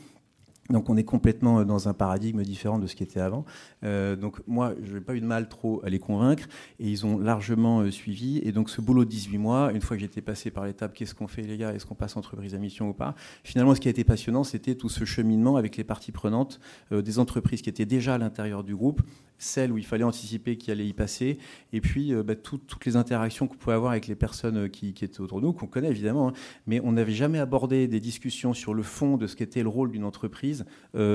[0.71, 3.45] Donc on est complètement euh, dans un paradigme différent de ce qui était avant.
[3.85, 6.45] Euh, donc moi, je n'ai pas eu de mal trop à les convaincre
[6.79, 8.41] et ils ont largement suivi.
[8.45, 11.15] Et donc ce boulot de 18 mois, une fois que j'étais passé par l'étape qu'est-ce
[11.15, 13.89] qu'on fait les gars, est-ce qu'on passe entreprise à mission ou pas, finalement ce qui
[13.89, 17.87] a été passionnant, c'était tout ce cheminement avec les parties prenantes des entreprises qui étaient
[17.87, 19.03] déjà à l'intérieur du groupe
[19.43, 21.39] celle où il fallait anticiper qui allait y passer,
[21.73, 24.89] et puis euh, bah, toutes les interactions qu'on pouvait avoir avec les personnes euh, qui,
[24.89, 26.33] étaient autour de nous, qu'on connaît évidemment, hein.
[26.67, 29.91] mais on n'avait jamais abordé des discussions sur le fond de ce qu'était le rôle
[29.91, 30.65] d'une entreprise l'entreprise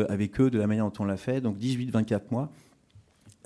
[0.10, 1.41] avec eux de la manière dont on l'a fait.
[1.41, 2.52] Donc 18-24 mois.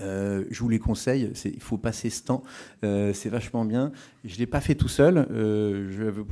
[0.01, 2.43] Euh, je vous les conseille, il faut passer ce temps,
[2.83, 3.91] euh, c'est vachement bien.
[4.23, 6.23] Je ne l'ai pas fait tout seul, euh,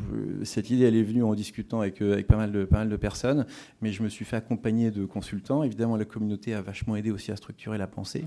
[0.44, 3.46] cette idée elle est venue en discutant avec, pas, mal de, personnes,
[3.82, 5.64] mais je me suis fait accompagner de consultants.
[5.64, 8.26] Évidemment, la communauté a vachement aidé aussi à structurer la pensée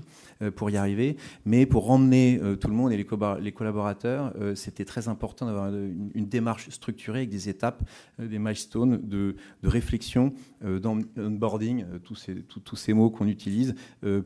[0.55, 5.45] pour y arriver, mais pour emmener tout le monde et les, collaborateurs, c'était très important
[5.45, 7.83] d'avoir une, démarche structurée avec des étapes,
[8.19, 13.75] des milestones de, réflexion, d'onboarding, tous ces mots qu'on utilise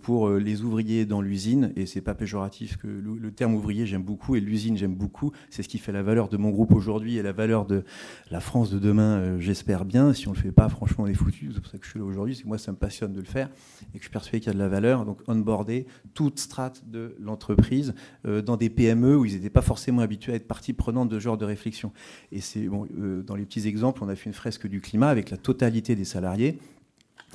[0.01, 4.35] pour les ouvriers dans l'usine, et c'est pas péjoratif que le, terme ouvrier j'aime beaucoup
[4.35, 5.31] et l'usine j'aime beaucoup.
[5.49, 7.83] C'est ce qui fait la valeur de mon groupe aujourd'hui et la valeur de
[8.31, 10.13] la France de demain, euh, j'espère bien.
[10.13, 11.51] Si on le fait pas, franchement, on est foutu.
[11.53, 12.35] C'est pour ça que je suis là aujourd'hui.
[12.35, 13.49] C'est que moi, ça me passionne de le faire
[13.93, 15.05] et que je suis persuadé qu'il y a de la valeur.
[15.05, 17.93] Donc, onboarder toute strate de l'entreprise
[18.25, 21.19] euh, dans des PME où ils n'étaient pas forcément habitués à être partie prenante de
[21.19, 21.91] ce genre de réflexion.
[22.31, 25.09] Et c'est bon, euh, dans les petits exemples, on a fait une fresque du climat
[25.09, 26.59] avec la totalité des salariés.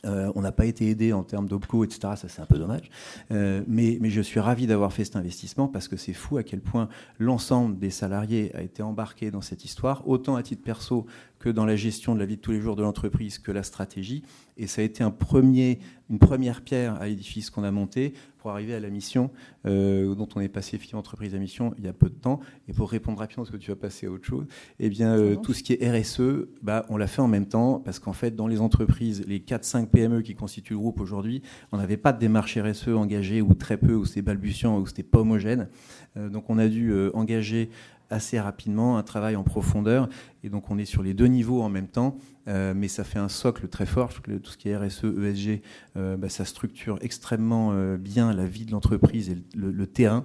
[0.04, 2.14] Euh, on n'a pas été aidé en termes d'OPCO, etc.
[2.16, 2.90] Ça, c'est un peu dommage.
[3.30, 6.60] Euh, mais, je suis ravi d'avoir fait cet investissement parce que c'est fou à quel
[6.60, 6.88] point
[7.18, 11.06] l'ensemble des salariés a été embarqué dans cette histoire, autant à titre perso
[11.38, 13.62] que dans la gestion de la vie de tous les jours de l'entreprise que la
[13.62, 14.22] stratégie.
[14.56, 18.81] Et ça a été une première pierre à l'édifice qu'on a monté pour arriver à
[18.81, 19.31] la mission
[19.66, 22.40] euh, dont on est passé fille entreprise à mission il y a peu de temps.
[22.68, 24.46] Et pour répondre rapidement, parce que tu vas passer à autre chose,
[24.81, 27.78] eh bien, euh, tout ce qui est RSE, bah, on l'a fait en même temps
[27.78, 31.76] parce qu'en fait, dans les entreprises, les 4-5 PME qui constituent le groupe aujourd'hui, on
[31.76, 35.20] n'avait pas de démarche RSE engagée ou très peu, ou c'était balbutiant, ou c'était pas
[35.20, 35.68] homogène.
[36.16, 37.70] Euh, donc, on a dû engager
[38.12, 40.09] assez rapidement, un travail en profondeur.
[40.44, 42.16] Et donc on est sur les deux niveaux en même temps,
[42.48, 44.12] euh, mais ça fait un socle très fort.
[44.12, 45.62] tout ce qui est RSE, ESG,
[45.96, 50.25] euh, bah, ça structure extrêmement euh, bien la vie de l'entreprise et le, terrain.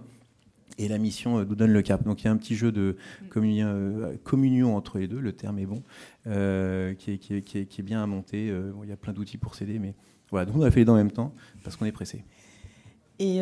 [0.77, 2.03] Et la mission nous donne le cap.
[2.03, 2.97] Donc il y a un petit jeu de
[3.29, 5.81] communion, entre les deux, le terme est bon,
[6.23, 8.53] qui est, qui, est, bien à monter.
[8.83, 9.95] il y a plein d'outils pour s'aider, mais
[10.29, 12.23] voilà, donc on a fait les deux en même temps parce qu'on est pressé.
[13.17, 13.41] Et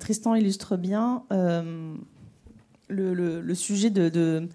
[0.00, 1.24] Tristan illustre bien
[2.88, 4.48] le, sujet de,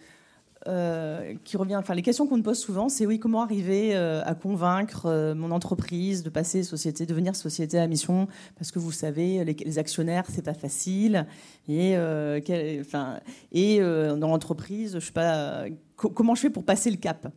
[0.67, 4.22] euh, qui revient, enfin les questions qu'on me pose souvent, c'est oui, comment arriver euh,
[4.26, 8.28] à convaincre euh, mon entreprise de passer société, devenir société à mission,
[8.60, 11.26] parce que vous savez, les, actionnaires, c'est pas facile,
[11.67, 15.65] et dans l'entreprise, je sais pas,
[15.96, 17.28] comment je fais pour passer le cap?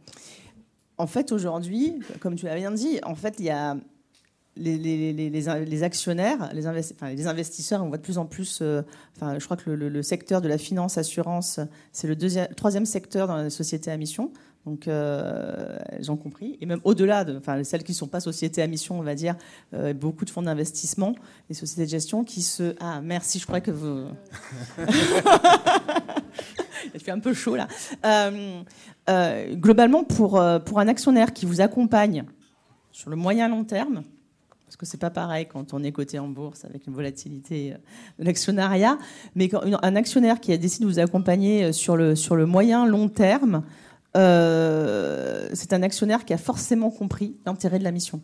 [0.99, 3.79] En fait, aujourd'hui, comme tu l'as bien dit, en fait, il y a
[4.57, 6.63] les, les, les, les, actionnaires, les,
[7.15, 8.61] les, investisseurs, on voit de plus en plus.
[8.63, 8.83] Euh,
[9.17, 11.59] enfin, je crois que le, secteur de la finance assurance,
[11.93, 14.31] c'est le deuxième, troisième secteur dans la société à mission.
[14.65, 16.57] Donc, euh, elles ont compris.
[16.61, 19.15] Et même au-delà, de, enfin, celles qui ne sont pas sociétés à mission, on va
[19.15, 19.37] dire,
[19.75, 21.15] euh, beaucoup de fonds d'investissement
[21.51, 22.75] et sociétés de gestion qui se.
[22.81, 24.07] Ah, merci, je crois que vous.
[26.95, 27.67] Il fait un peu chaud là.
[29.55, 32.25] globalement, pour, pour un actionnaire qui vous accompagne
[32.93, 34.05] sur le moyen long terme,
[34.75, 37.77] parce que c'est pas pareil quand on est coté en bourse avec une volatilité euh,
[38.19, 38.99] de l'actionnariat,
[39.37, 43.09] mais quand un actionnaire qui a décidé de vous accompagner euh, sur le, moyen long
[43.09, 43.63] terme,
[44.17, 48.21] euh, c'est un actionnaire qui a forcément compris l'intérêt de la mission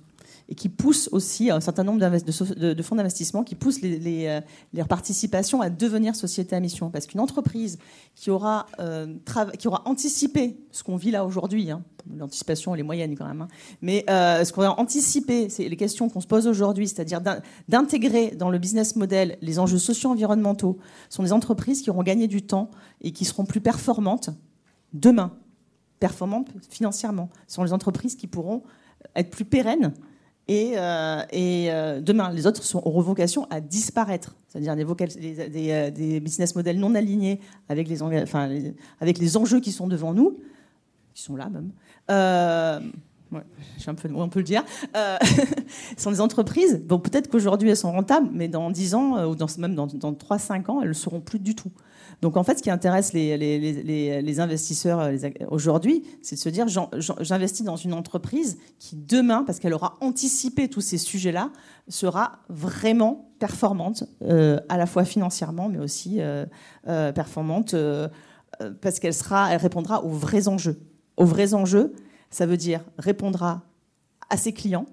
[0.51, 4.41] et qui pousse aussi un certain nombre de, fonds d'investissement qui poussent les, euh,
[4.73, 6.91] les, participations à devenir société à mission.
[6.91, 7.79] Parce qu'une entreprise
[8.17, 9.15] qui aura, euh,
[9.59, 11.83] qui aura anticipé ce qu'on vit là aujourd'hui, hein,
[12.17, 13.49] l'anticipation elle est moyenne quand même, hein,
[13.81, 17.21] mais euh, ce qu'on a anticipé, c'est les questions qu'on se pose aujourd'hui, c'est-à-dire
[17.69, 20.79] d'intégrer dans le business model les enjeux socio-environnementaux,
[21.11, 22.71] sont des entreprises qui auront gagné du temps
[23.03, 24.31] et qui seront plus performantes
[24.95, 25.33] demain,
[26.01, 27.31] performantes financièrement.
[27.47, 28.65] Ce sont les entreprises qui pourront
[29.15, 29.93] être plus pérennes
[30.51, 36.57] et, euh, euh, demain, les autres sont, auront vocation à disparaître, c'est-à-dire des, euh, business
[36.57, 40.41] models non alignés avec les enjeux qui sont devant nous,
[41.15, 41.71] qui sont là même.
[43.33, 44.65] On peut le dire.
[44.95, 46.83] ce sont des entreprises.
[46.87, 50.13] Bon, peut-être qu'aujourd'hui elles sont rentables, mais dans 10 ans ou dans, même dans, dans
[50.13, 51.71] 3-5 ans, elles ne le seront plus du tout.
[52.23, 55.17] Donc en fait, ce qui intéresse les, investisseurs euh,
[55.49, 56.67] aujourd'hui, c'est de se dire
[57.21, 61.51] j'investis dans une entreprise qui demain, parce qu'elle aura anticipé tous ces sujets-là,
[61.89, 66.45] sera vraiment performante, euh, à la fois financièrement, mais aussi euh,
[66.85, 67.75] performante
[68.83, 69.15] parce qu'elle
[69.51, 70.79] elle répondra aux vrais enjeux.
[71.17, 71.95] Aux vrais enjeux,
[72.31, 73.63] ça veut dire répondra
[74.29, 74.87] à ses clients,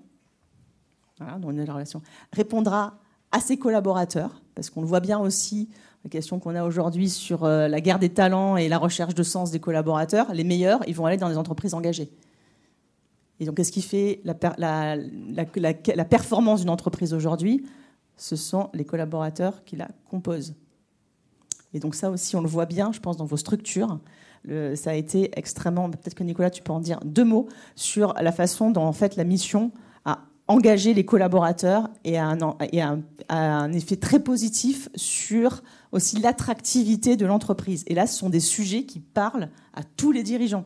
[1.20, 2.02] voilà, la relation,
[2.34, 3.00] répondra
[3.32, 5.70] à ses collaborateurs, parce qu'on le voit bien aussi
[6.04, 9.24] la question qu'on a aujourd'hui sur euh, la guerre des talents et la recherche de
[9.24, 12.10] sens des collaborateurs, les meilleurs, ils vont aller dans des entreprises engagées.
[13.40, 17.66] Et donc, qu'est-ce qui fait la, la, performance d'une entreprise aujourd'hui?
[18.16, 20.56] Ce sont les collaborateurs qui la composent.
[21.74, 24.00] Et donc, ça aussi, on le voit bien, je pense, dans vos structures.
[24.76, 25.90] Ça a été extrêmement.
[25.90, 29.16] Peut-être que Nicolas, tu peux en dire deux mots sur la façon dont, en fait,
[29.16, 29.72] la mission
[30.06, 32.38] a engager les collaborateurs et a un,
[32.72, 37.84] et un, un effet très positif sur aussi l'attractivité de l'entreprise.
[37.88, 40.66] Et là, ce sont des sujets qui parlent à tous les dirigeants.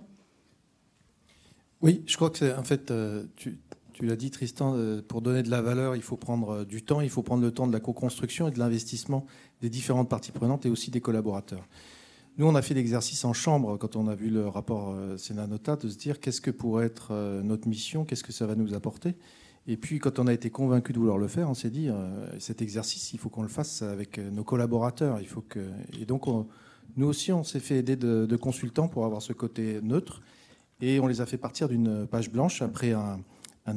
[1.82, 3.60] Oui, je crois que c'est en fait, euh, tu,
[3.94, 6.84] tu l'as dit Tristan, euh, pour donner de la valeur, il faut prendre euh, du
[6.84, 9.26] temps, il faut prendre le temps de la co-construction et de l'investissement
[9.62, 11.68] des différentes parties prenantes et aussi des collaborateurs.
[12.38, 15.76] Nous, on a fait l'exercice en chambre quand on a vu le rapport Sénat Nota
[15.76, 17.14] de se dire qu'est-ce que pourrait être
[17.44, 19.16] notre mission, qu'est-ce que ça va nous apporter?
[19.68, 21.90] Et puis, quand on a été convaincu de vouloir le faire, on s'est dit
[22.40, 25.20] cet exercice, il faut qu'on le fasse avec nos collaborateurs.
[25.20, 25.60] Il faut que
[26.00, 26.26] et donc
[26.98, 30.22] nous aussi, on s'est fait aider de, consultants pour avoir ce côté neutre
[30.82, 33.22] et on les a fait partir d'une page blanche après un,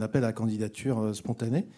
[0.00, 1.68] appel à candidature euh, spontané.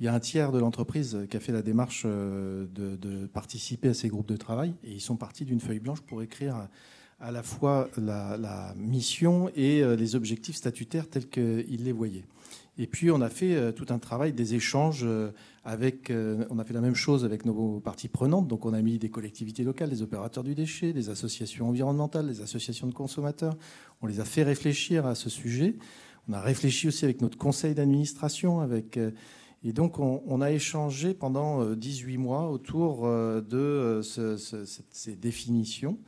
[0.00, 3.88] Il y a un tiers de l'entreprise qui a fait la démarche euh, de, participer
[3.88, 6.68] à ces groupes de travail et ils sont partis d'une feuille blanche pour écrire
[7.20, 12.24] à la fois la, mission et euh, les objectifs statutaires tels qu'ils les voyaient.
[12.80, 15.04] Et puis on a fait tout un travail des échanges
[15.64, 16.12] avec,
[16.48, 18.46] on a fait la même chose avec nos parties prenantes.
[18.46, 22.40] Donc on a mis des collectivités locales, des opérateurs du déchet, des associations environnementales, des
[22.40, 23.56] associations de consommateurs.
[24.00, 25.74] On les a fait réfléchir à ce sujet.
[26.28, 29.10] On a réfléchi aussi avec notre conseil d'administration, avec euh,
[29.64, 35.98] et donc on, a échangé pendant 18 euh, mois autour euh, de ces définitions.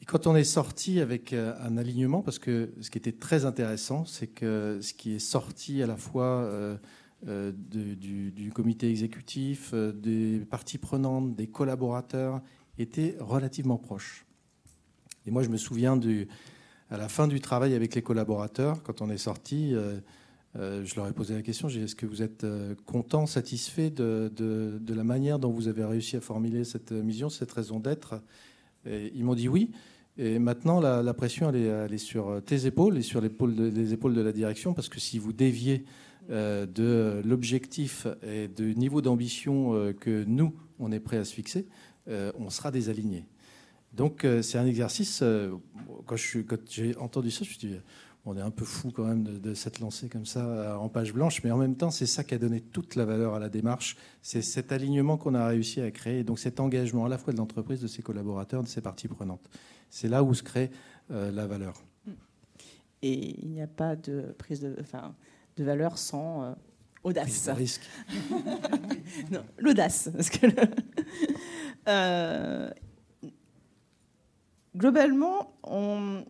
[0.00, 4.04] Et quand on est sorti avec un alignement, parce que ce qui était très intéressant,
[4.04, 6.46] c'est que ce qui est sorti à la fois
[7.22, 12.42] du, comité exécutif, des parties prenantes, des collaborateurs,
[12.76, 14.26] était relativement proche.
[15.26, 15.98] Et moi, je me souviens
[16.90, 20.00] à la fin du travail avec les collaborateurs, quand on est sorti, euh, euh,
[20.56, 24.94] je leur ai posé la question est-ce que vous êtes euh, content, satisfait de, de,
[24.94, 28.22] la manière dont vous avez réussi à formuler cette mission, cette raison d'être?
[28.86, 29.70] Ils m'ont dit oui.
[30.18, 33.28] Et maintenant, la, pression, elle est, sur tes épaules et sur les
[33.92, 35.84] épaules, de, la direction, parce que si vous déviez
[36.28, 41.66] de l'objectif et du niveau d'ambition que nous, on est prêt à se fixer,
[42.06, 43.26] on sera désaligné.
[43.94, 45.52] Donc euh, c'est un exercice, euh,
[46.06, 46.16] quand,
[46.68, 47.76] j'ai entendu ça, je me suis dit,
[48.26, 51.12] on est un peu fou quand même de, s'être lancé comme ça euh, en page
[51.12, 53.48] blanche, mais en même temps, c'est ça qui a donné toute la valeur à la
[53.48, 53.96] démarche.
[54.22, 57.38] C'est cet alignement qu'on a réussi à créer, donc cet engagement à la fois de
[57.38, 59.48] l'entreprise, de ses collaborateurs, de ses parties prenantes.
[59.90, 60.70] C'est là où se crée
[61.10, 61.74] la valeur.
[63.02, 65.14] Et il n'y a pas de prise de, enfin,
[65.58, 66.56] de valeur sans
[67.02, 67.50] audace.
[67.50, 67.82] risque.
[69.58, 70.08] l'audace.
[70.16, 70.46] Parce que
[74.76, 76.24] globalement, on,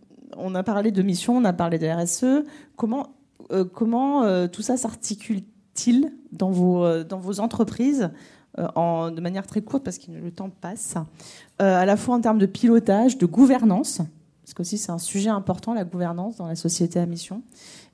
[0.55, 2.45] a parlé de mission, on a parlé de RSE.
[2.77, 3.09] Comment,
[3.51, 7.05] euh, comment euh, tout ça s'articule-t-il dans vos, euh,
[7.39, 8.11] entreprises
[8.77, 10.95] en, de manière très courte parce que le temps passe,
[11.59, 14.01] à la fois en termes de pilotage, de gouvernance,
[14.43, 17.43] parce que aussi c'est un sujet important, la gouvernance dans la société à mission.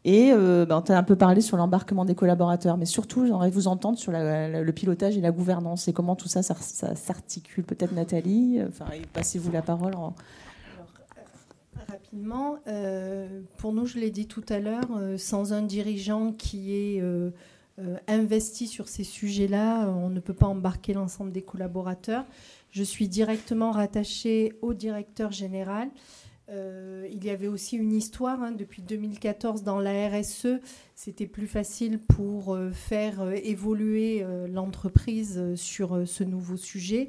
[0.05, 3.69] Et ben, on a un peu parlé sur l'embarquement des collaborateurs, mais surtout, j'aimerais vous
[3.69, 6.55] entendre sur le pilotage et la gouvernance et comment tout ça, ça,
[6.95, 7.65] s'articule.
[7.65, 8.85] Peut-être Nathalie, enfin,
[9.15, 9.95] passez-vous la parole.
[9.95, 10.13] En,
[11.91, 16.73] Rapidement, euh, pour nous, je l'ai dit tout à l'heure, euh, sans un dirigeant qui
[16.75, 17.31] est euh,
[18.07, 22.25] investi sur ces sujets-là, on ne peut pas embarquer l'ensemble des collaborateurs.
[22.71, 25.89] Je suis directement rattachée au directeur général.
[26.49, 30.61] il y avait aussi une histoire hein, depuis 2014 dans la RSE.
[30.95, 37.09] C'était plus facile pour faire évoluer l'entreprise sur ce nouveau sujet.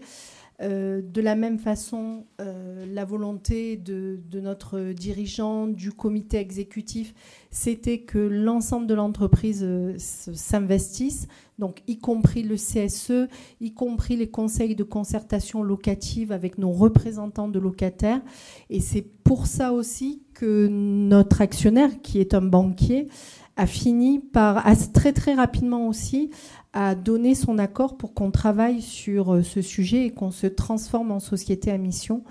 [0.61, 7.15] Euh, de la même façon, euh, la volonté de, notre dirigeant, du comité exécutif,
[7.49, 13.27] c'était que l'ensemble de l'entreprise euh, s'investisse, donc y compris le CSE,
[13.59, 18.21] y compris les conseils de concertation locative avec nos représentants de locataires.
[18.69, 23.07] Et c'est pour ça aussi que notre actionnaire, qui est un banquier,
[23.61, 26.31] a fini par, très très rapidement aussi,
[26.73, 31.11] a donné son accord pour qu'on travaille sur euh, ce sujet et qu'on se transforme
[31.11, 32.23] en société à mission.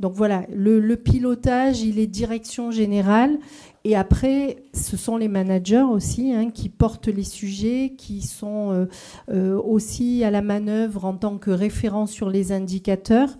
[0.00, 3.38] Donc voilà, le, pilotage, il est direction générale.
[3.84, 8.86] Et après, ce sont les managers aussi hein, qui portent les sujets, qui sont euh,
[9.30, 13.30] euh, aussi à la manœuvre en tant que référents sur les indicateurs.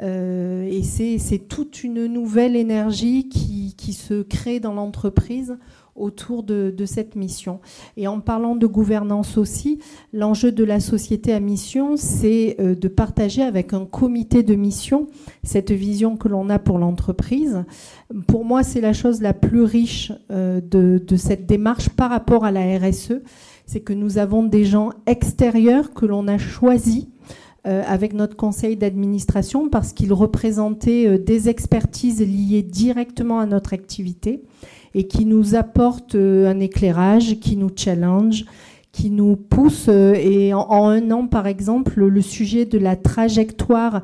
[0.00, 5.58] et c'est toute une nouvelle énergie qui se crée dans l'entreprise
[5.98, 7.60] autour de, cette mission.
[7.96, 9.78] Et en parlant de gouvernance aussi,
[10.12, 15.06] l'enjeu de la société à mission, c'est euh, de partager avec un comité de mission
[15.42, 17.64] cette vision que l'on a pour l'entreprise.
[18.26, 22.44] Pour moi, c'est la chose la plus riche euh, de, de cette démarche par rapport
[22.44, 23.20] à la RSE,
[23.66, 27.06] c'est que nous avons des gens extérieurs que l'on a choisis
[27.64, 34.42] avec notre conseil d'administration parce qu'il représentait des expertises liées directement à notre activité
[34.94, 38.46] et qui nous apportent un éclairage, qui nous challenge,
[38.92, 39.88] qui nous pousse.
[39.88, 44.02] Et en, un an, par exemple, le sujet de la trajectoire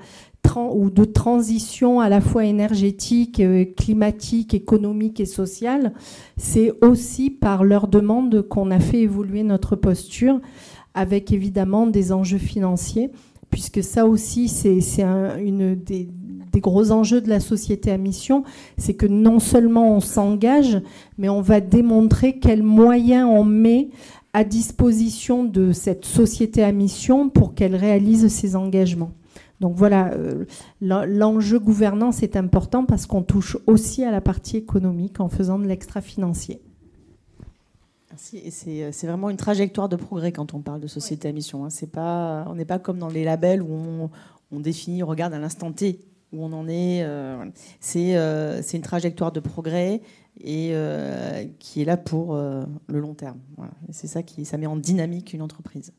[0.57, 5.93] ou de transition à la fois énergétique, euh, climatique, économique et sociale,
[6.37, 10.41] c'est aussi par leur demande qu'on a fait évoluer notre posture,
[10.95, 13.11] avec évidemment des enjeux financiers,
[13.55, 16.09] puisque ça aussi, c'est un, des
[16.57, 18.43] gros enjeux de la société à mission,
[18.79, 20.83] c'est que non seulement on s'engage,
[21.19, 23.91] mais on va démontrer quels moyens on met
[24.33, 29.13] à disposition de cette société à mission pour qu'elle réalise ses engagements.
[29.61, 30.47] Donc voilà, euh,
[30.81, 35.69] l'enjeu gouvernance est important parce qu'on touche aussi à la partie économique en faisant de
[35.69, 36.61] l'extra-financier.
[38.15, 38.37] Merci.
[38.69, 41.65] Et euh, c'est vraiment une trajectoire de progrès quand on parle de société à mission.
[41.65, 41.69] Hein.
[41.93, 44.09] Pas, on n'est pas comme dans les labels où
[44.53, 45.99] on, définit, on regarde à l'instant T
[46.33, 47.03] où on en est.
[47.03, 47.45] Euh,
[47.81, 50.01] c'est une trajectoire de progrès
[50.41, 50.75] et
[51.59, 53.39] qui est là pour le long terme.
[53.91, 55.93] C'est ça qui ça met en dynamique une entreprise.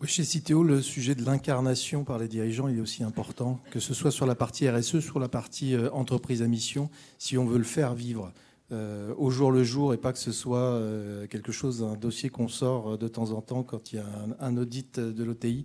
[0.00, 3.78] Oui, chez Citeo, le sujet de l'incarnation par les dirigeants il est aussi important, que
[3.78, 7.44] ce soit sur la partie RSE, sur la partie euh, entreprise à mission, si on
[7.44, 8.32] veut le faire vivre
[8.72, 12.30] euh, au jour le jour et pas que ce soit euh, quelque chose, un dossier
[12.30, 14.06] qu'on sort de temps en temps quand il y a
[14.40, 15.64] un, audit de l'OTI.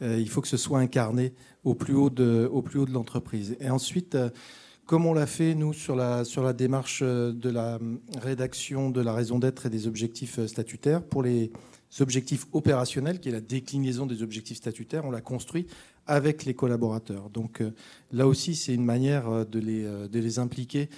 [0.00, 1.34] il faut que ce soit incarné
[1.64, 3.56] au plus haut de, au plus haut de l'entreprise.
[3.60, 4.16] Et ensuite,
[4.86, 7.78] comme on l'a fait, nous, sur la, sur la démarche de la
[8.20, 11.52] rédaction de la raison d'être et des objectifs statutaires, pour les
[12.00, 15.66] objectifs opérationnels, qui est la déclinaison des objectifs statutaires, on l'a construit
[16.08, 17.30] avec les collaborateurs.
[17.30, 17.70] Donc euh,
[18.10, 20.88] là aussi, c'est une manière euh, de les, euh, de les impliquer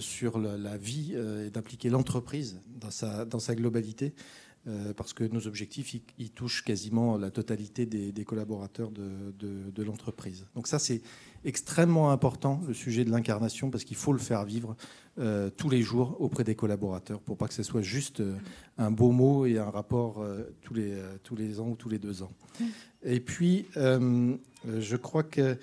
[0.00, 2.90] sur la, vie et d'impliquer l'entreprise dans
[3.40, 4.12] sa globalité,
[4.96, 10.46] parce que nos objectifs, ils, touchent quasiment la totalité des, collaborateurs de, de, de l'entreprise.
[10.54, 11.00] Donc ça, c'est
[11.44, 14.76] extrêmement important, le sujet de l'incarnation, parce qu'il faut le faire vivre
[15.18, 18.36] euh, tous les jours auprès des collaborateurs pour pas que ce soit juste euh,
[18.76, 20.94] un beau mot et un rapport euh, tous, les,
[21.24, 22.30] tous les ans ou tous les deux ans.
[23.02, 25.56] Et puis, je crois que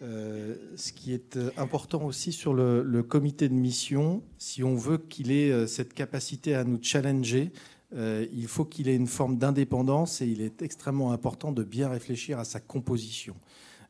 [0.00, 5.30] ce qui est important aussi sur le, le comité de mission, si on veut qu'il
[5.30, 7.52] ait cette capacité à nous challenger,
[7.92, 12.38] il faut qu'il ait une forme d'indépendance et il est extrêmement important de bien réfléchir
[12.38, 13.34] à sa composition.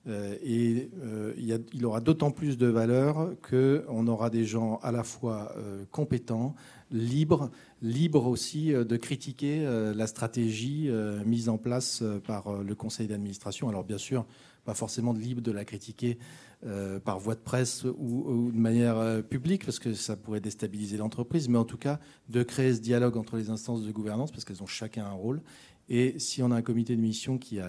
[0.06, 1.32] Euh, et euh,
[1.72, 6.54] il, aura d'autant plus de valeur qu'on aura des gens à la fois euh, compétents,
[6.90, 10.88] libres, libres aussi de critiquer la stratégie
[11.24, 13.68] mise en place par le conseil d'administration.
[13.68, 14.26] Alors bien sûr,
[14.64, 16.18] pas forcément de libre de la critiquer
[17.04, 21.58] par voie de presse ou, de manière publique, parce que ça pourrait déstabiliser l'entreprise, mais
[21.58, 24.66] en tout cas de créer ce dialogue entre les instances de gouvernance, parce qu'elles ont
[24.66, 25.42] chacun un rôle,
[25.88, 27.60] et si on a un comité de mission qui,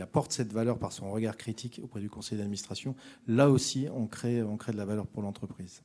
[0.00, 2.94] apporte cette valeur par son regard critique auprès du conseil d'administration,
[3.28, 5.82] là aussi, on crée, on crée de la valeur pour l'entreprise.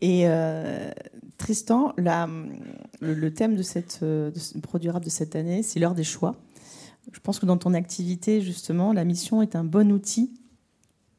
[0.00, 0.90] Et euh,
[1.36, 6.36] Tristan, le, thème de cette de de cette année, c'est l'heure des choix.
[7.12, 10.39] Je pense que dans ton activité, justement, la mission est un bon outil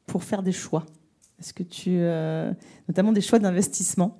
[0.06, 0.84] pour faire des choix.
[1.42, 2.52] Est-ce que tu, euh,
[2.88, 4.18] notamment des choix d'investissement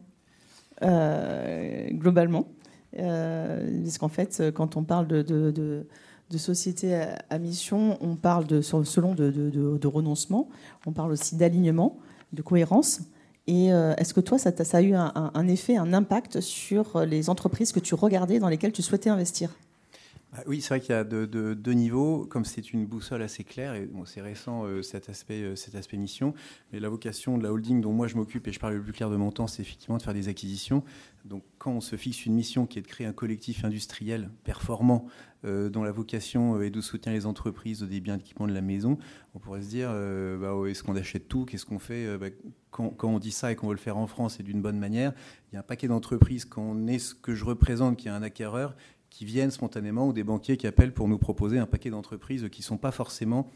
[0.82, 2.48] euh, globalement
[2.98, 5.86] euh, parce qu'en fait, quand on parle de, de,
[6.36, 6.94] société
[7.30, 10.48] à, mission, on parle selon de, renoncement,
[10.86, 11.98] on parle aussi d'alignement,
[12.32, 13.02] de cohérence.
[13.46, 17.80] Et est-ce que toi, ça, a eu un, effet, un impact sur les entreprises que
[17.80, 19.50] tu regardais, dans lesquelles tu souhaitais investir?
[20.46, 22.26] Oui, c'est vrai qu'il y a deux niveaux.
[22.26, 26.34] Comme c'est une boussole assez claire, et c'est récent euh, cet, aspect, cet aspect mission,
[26.72, 28.92] mais la vocation de la holding dont moi je m'occupe, et je parle le plus
[28.92, 30.82] clair de mon temps, c'est effectivement de faire des acquisitions.
[31.24, 35.06] Donc quand on se fixe une mission qui est de créer un collectif industriel performant,
[35.44, 38.60] euh, dont la vocation euh, est de soutenir les entreprises des biens d'équipement de la
[38.60, 38.96] maison,
[39.34, 41.44] on pourrait se dire, euh, bah, est-ce qu'on achète tout?
[41.44, 42.16] Qu'est-ce qu'on fait?
[42.16, 42.28] Bah,
[42.70, 45.12] quand, on dit ça et qu'on veut le faire en France et d'une bonne manière,
[45.50, 48.12] il y a un paquet d'entreprises, quand on est ce que je représente, qui est
[48.12, 48.76] un acquéreur,
[49.12, 52.62] qui viennent spontanément, ou des banquiers qui appellent pour nous proposer un paquet d'entreprises qui
[52.62, 53.50] ne sont pas forcément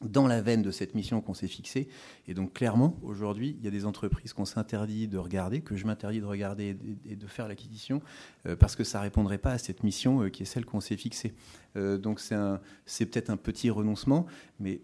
[0.00, 1.88] dans la veine de cette mission qu'on s'est fixée.
[2.28, 5.86] Et donc clairement, aujourd'hui, il y a des entreprises qu'on s'interdit de regarder, que je
[5.86, 8.00] m'interdis de regarder et de faire l'acquisition,
[8.46, 10.80] euh, parce que ça ne répondrait pas à cette mission euh, qui est celle qu'on
[10.80, 11.34] s'est fixée.
[11.76, 12.20] Euh, donc
[12.86, 14.26] c'est peut-être un petit renoncement,
[14.60, 14.80] mais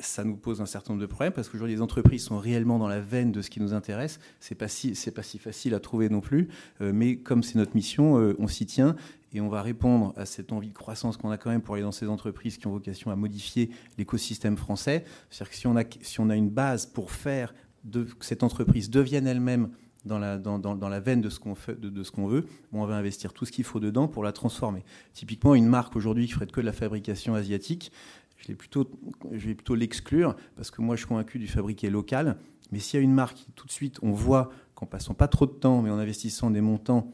[0.00, 2.88] ça nous pose un certain nombre de problèmes parce qu'aujourd'hui les entreprises sont réellement dans
[2.88, 4.18] la veine de ce qui nous intéresse.
[4.40, 6.48] C'est pas si c'est pas si facile à trouver non plus,
[6.80, 8.96] mais comme c'est notre mission, on s'y tient
[9.32, 11.84] et on va répondre à cette envie de croissance qu'on a quand même pour aller
[11.84, 15.04] dans ces entreprises qui ont vocation à modifier l'écosystème français.
[15.30, 18.42] C'est-à-dire que si on, a, si on a une base pour faire de, que cette
[18.42, 19.70] entreprise devienne elle-même
[20.04, 23.32] dans la, dans, dans, la veine de ce qu'on de, qu'on veut, on va investir
[23.32, 24.82] tout ce qu'il faut dedans pour la transformer.
[25.12, 27.92] Typiquement, une marque aujourd'hui qui ferait que de la fabrication asiatique,
[28.40, 32.36] je vais plutôt, l'exclure parce que moi, je suis convaincu du fabriqué local.
[32.72, 35.46] Mais s'il y a une marque, tout de suite, on voit qu'en passant pas trop
[35.46, 37.12] de temps, mais en investissant des montants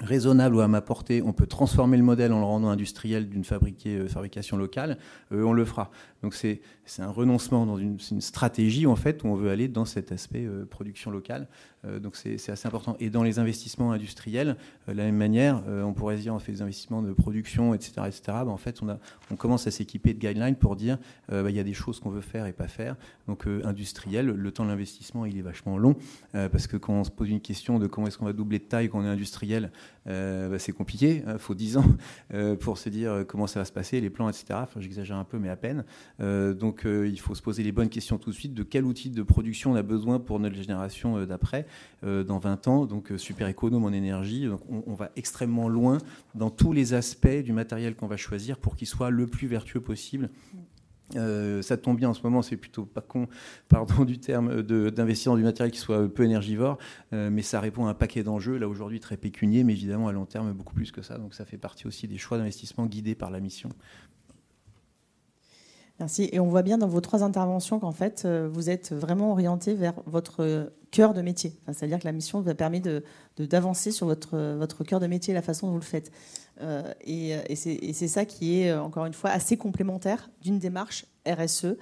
[0.00, 3.44] raisonnable ou à ma portée, on peut transformer le modèle en le rendant industriel d'une
[3.86, 4.98] euh, fabrication locale,
[5.32, 5.90] euh, on le fera.
[6.26, 6.60] Donc c'est
[6.98, 10.66] un renoncement dans une, stratégie en fait où on veut aller dans cet aspect euh,
[10.66, 11.46] production locale.
[12.00, 12.96] donc c'est assez important.
[12.98, 14.56] Et dans les investissements industriels,
[14.88, 18.22] de la même manière, on pourrait dire on fait des investissements de production, etc., etc.
[18.26, 20.98] Ben, en fait, on, commence à s'équiper de guidelines pour dire
[21.28, 22.96] ben, il y a des choses qu'on veut faire et pas faire.
[23.28, 25.94] Donc industriel, le temps de l'investissement il est vachement long
[26.32, 28.64] parce que quand on se pose une question de comment est-ce qu'on va doubler de
[28.64, 29.70] taille quand on est industriel,
[30.08, 31.22] euh, bah, c'est compliqué.
[31.24, 31.84] Il hein, faut 10 ans
[32.34, 34.60] euh, pour se dire euh, comment ça va se passer, les plans, etc.
[34.78, 35.84] J'exagère un peu, mais à peine.
[36.18, 39.22] Donc, il faut se poser les bonnes questions tout de suite de quel outil de
[39.22, 41.66] production on a besoin pour notre génération d'après,
[42.02, 42.86] dans 20 ans?
[42.86, 44.48] Donc, super économe en énergie.
[44.68, 45.98] On, va extrêmement loin
[46.34, 49.80] dans tous les aspects du matériel qu'on va choisir pour qu'il soit le plus vertueux
[49.80, 50.30] possible
[51.14, 53.28] euh, ça tombe bien en ce moment, c'est plutôt pas con,
[53.68, 56.78] pardon du terme, d'investir dans du matériel qui soit peu énergivore,
[57.12, 60.12] euh, mais ça répond à un paquet d'enjeux, là aujourd'hui très pécunier, mais évidemment à
[60.12, 61.18] long terme beaucoup plus que ça.
[61.18, 63.68] Donc ça fait partie aussi des choix d'investissement guidés par la mission.
[65.98, 66.28] Merci.
[66.32, 69.74] Et on voit bien dans vos trois interventions qu'en fait, euh, vous êtes vraiment orienté
[69.74, 71.54] vers votre cœur de métier.
[71.66, 72.82] C'est-à-dire que la mission vous a permis
[73.38, 76.10] d'avancer de, sur votre, votre cœur de métier, la façon dont vous le faites.
[76.60, 81.76] Euh, et, c'est ça qui est, encore une fois, assez complémentaire d'une démarche RSE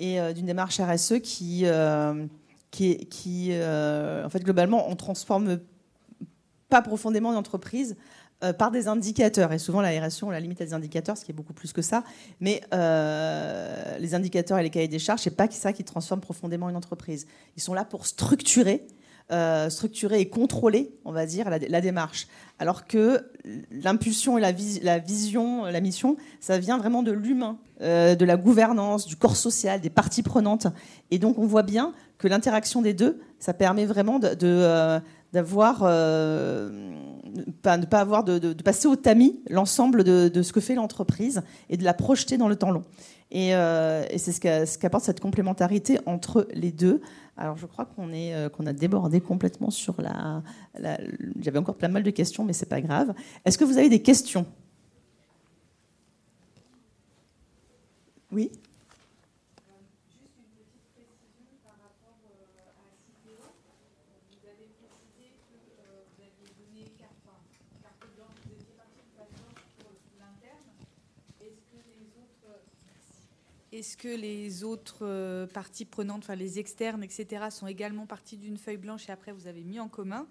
[0.00, 1.64] et euh, d'une démarche RSE qui,
[2.72, 5.60] qui, qui en fait, globalement, on transforme
[6.68, 7.96] pas profondément une entreprise
[8.42, 9.52] euh, par des indicateurs.
[9.52, 11.72] Et souvent, la RSE, on la limite à des indicateurs, ce qui est beaucoup plus
[11.72, 12.02] que ça.
[12.40, 16.68] Mais euh, les indicateurs et les cahiers des charges, c'est pas ça qui transforme profondément
[16.68, 17.28] une entreprise.
[17.56, 18.84] Ils sont là pour structurer,
[19.30, 22.26] euh, structurer et contrôler, on va dire, la, démarche.
[22.58, 23.30] Alors que
[23.70, 24.50] l'impulsion et la,
[24.82, 29.80] la, vision, la mission, ça vient vraiment de l'humain, de la gouvernance, du corps social,
[29.80, 30.66] des parties prenantes.
[31.12, 35.00] Et donc, on voit bien que l'interaction des deux, ça permet vraiment de,
[35.32, 35.84] d'avoir
[37.62, 41.76] pas, ne pas avoir de, passer au tamis l'ensemble de, ce que fait l'entreprise et
[41.76, 42.84] de la projeter dans le temps long.
[43.30, 47.00] Et, euh, c'est ce qu'apporte cette complémentarité entre les deux.
[47.36, 50.42] Alors je crois qu'on est euh, qu'on a débordé complètement sur la.
[51.40, 53.14] J'avais encore plein mal de questions, mais c'est pas grave.
[53.46, 54.44] Est-ce que vous avez des questions?
[58.30, 58.50] Oui?
[73.72, 78.76] Est-ce que les autres euh, parties prenantes, les externes, etc., sont également parties d'une feuille
[78.76, 80.26] blanche et après vous avez mis en commun?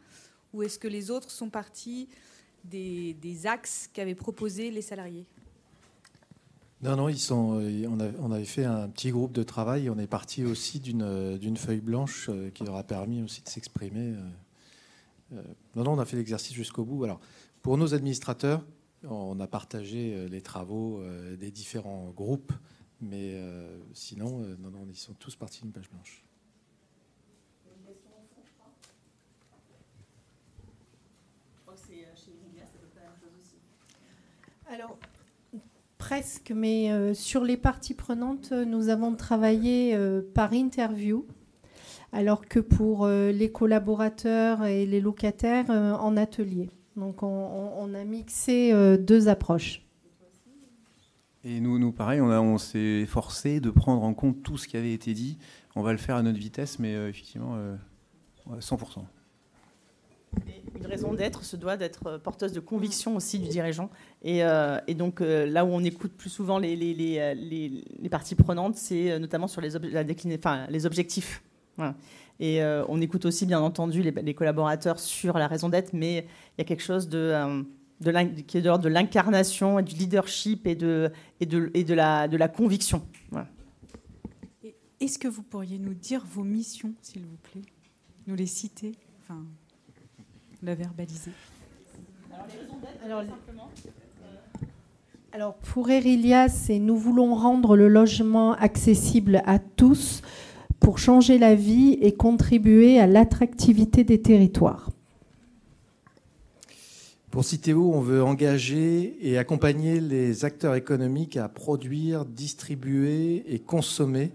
[0.53, 2.07] Ou est-ce que les autres sont parties
[2.63, 3.15] des,
[3.45, 5.25] axes qu'avaient proposés les salariés?
[6.83, 7.87] Non, non, ils sont, euh,
[8.19, 9.89] on, avait fait un petit groupe de travail.
[9.89, 14.13] On est parti aussi d'une euh, feuille blanche qui leur a permis aussi de s'exprimer.
[15.31, 17.05] Non, non, on a fait l'exercice jusqu'au bout.
[17.05, 17.19] Alors,
[17.63, 18.63] pour nos administrateurs,
[19.03, 21.01] on a partagé les travaux
[21.39, 22.53] des différents groupes
[23.01, 26.23] mais euh, sinon, euh, non, non, ils sont tous partis d'une page blanche.
[34.67, 34.97] Alors,
[35.97, 39.97] presque, mais euh, sur les parties prenantes, nous avons travaillé
[40.33, 41.25] par interview,
[42.13, 46.69] alors que pour les collaborateurs et les locataires, en atelier.
[46.95, 49.85] Donc, on a mixé deux approches.
[51.43, 54.77] Et nous, nous pareil, on, on s'est forcé de prendre en compte tout ce qui
[54.77, 55.37] avait été dit.
[55.75, 57.57] On va le faire à notre vitesse, mais euh, effectivement,
[58.59, 58.99] 100%.
[58.99, 59.01] Euh,
[60.75, 63.89] une raison d'être se doit d'être porteuse de conviction aussi du dirigeant.
[64.21, 68.35] Et, euh, et donc là où on écoute plus souvent les, les, les, les parties
[68.35, 70.05] prenantes, c'est notamment sur les, la
[70.37, 71.43] enfin, les objectifs.
[72.39, 76.25] Et on écoute aussi bien entendu les, collaborateurs sur la raison d'être, mais
[76.57, 77.63] il y a quelque chose de
[78.47, 81.93] qui est de l'ordre de l'incarnation et du leadership et de, et de, et de,
[81.93, 83.03] la, de la conviction.
[84.99, 87.63] Est-ce que vous pourriez nous dire vos missions, s'il vous plaît?
[88.27, 88.91] Nous les citer
[89.23, 89.43] Enfin,
[90.61, 91.31] la verbaliser
[93.03, 93.23] alors,
[95.33, 100.21] alors, pour Erilia, c'est nous voulons rendre le logement accessible à tous
[100.79, 104.89] pour changer la vie et contribuer à l'attractivité des territoires.
[107.31, 114.33] Pour Citéo, on veut engager et accompagner les acteurs économiques à produire, distribuer et consommer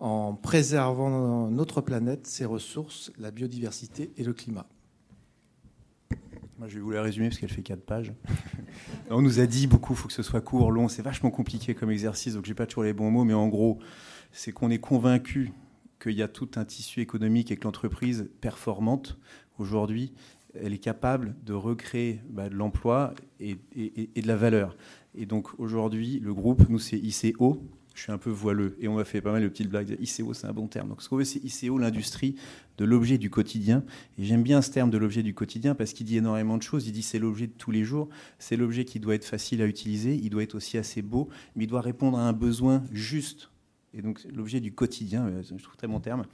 [0.00, 4.66] en préservant notre planète, ses ressources, la biodiversité et le climat.
[6.58, 8.12] Moi, je vais vous la résumer parce qu'elle fait quatre pages.
[9.10, 10.88] On nous a dit beaucoup, il faut que ce soit court, long.
[10.88, 13.24] C'est vachement compliqué comme exercice, donc j'ai pas toujours les bons mots.
[13.24, 13.78] Mais en gros,
[14.30, 15.52] c'est qu'on est convaincu
[16.02, 19.18] qu'il y a tout un tissu économique et que l'entreprise performante
[19.58, 20.12] aujourd'hui,
[20.62, 24.76] elle est capable de recréer bah, de l'emploi et, de la valeur.
[25.14, 27.62] Et donc aujourd'hui, le groupe, nous, c'est ICO.
[27.94, 29.96] Je suis un peu voileux et on m'a fait pas mal de petites blagues.
[29.98, 30.90] ICO, c'est un bon terme.
[30.90, 32.36] Donc ce qu'on veut, c'est ICO, l'industrie
[32.76, 33.84] de l'objet du quotidien.
[34.18, 36.86] Et j'aime bien ce terme de l'objet du quotidien parce qu'il dit énormément de choses.
[36.86, 38.10] Il dit c'est l'objet de tous les jours.
[38.38, 40.14] C'est l'objet qui doit être facile à utiliser.
[40.14, 43.50] Il doit être aussi assez beau, mais il doit répondre à un besoin juste.
[43.94, 46.26] Et donc l'objet du quotidien, euh, je trouve très bon terme.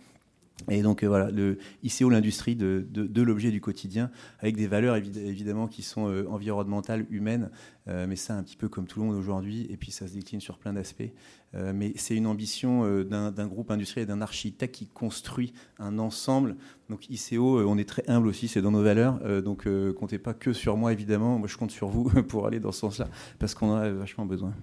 [0.70, 2.86] Et donc euh, voilà, le ICO, l'industrie de,
[3.22, 4.10] l'objet du quotidien,
[4.40, 7.50] avec des valeurs évidemment qui sont euh, environnementales, humaines,
[7.88, 10.14] euh, mais ça un petit peu comme tout le monde aujourd'hui, et puis ça se
[10.14, 11.10] décline sur plein d'aspects.
[11.54, 16.56] mais c'est une ambition d'un groupe industriel d'un architecte qui construit un ensemble.
[16.88, 20.52] Donc ICO, on est très humble aussi, c'est dans nos valeurs, donc comptez pas que
[20.52, 23.08] sur moi évidemment, moi je compte sur vous pour aller dans ce sens-là,
[23.38, 24.54] parce qu'on en a vachement besoin.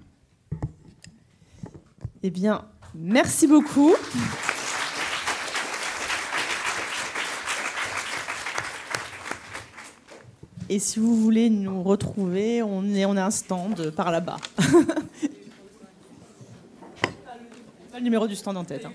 [2.24, 3.94] Eh bien, merci beaucoup.
[10.72, 14.38] Et si vous voulez nous retrouver, on, est, a un stand par là-bas.
[17.92, 18.86] Pas le numéro du stand en tête.
[18.86, 18.92] Hein.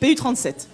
[0.00, 0.16] PU35.
[0.16, 0.66] PU37.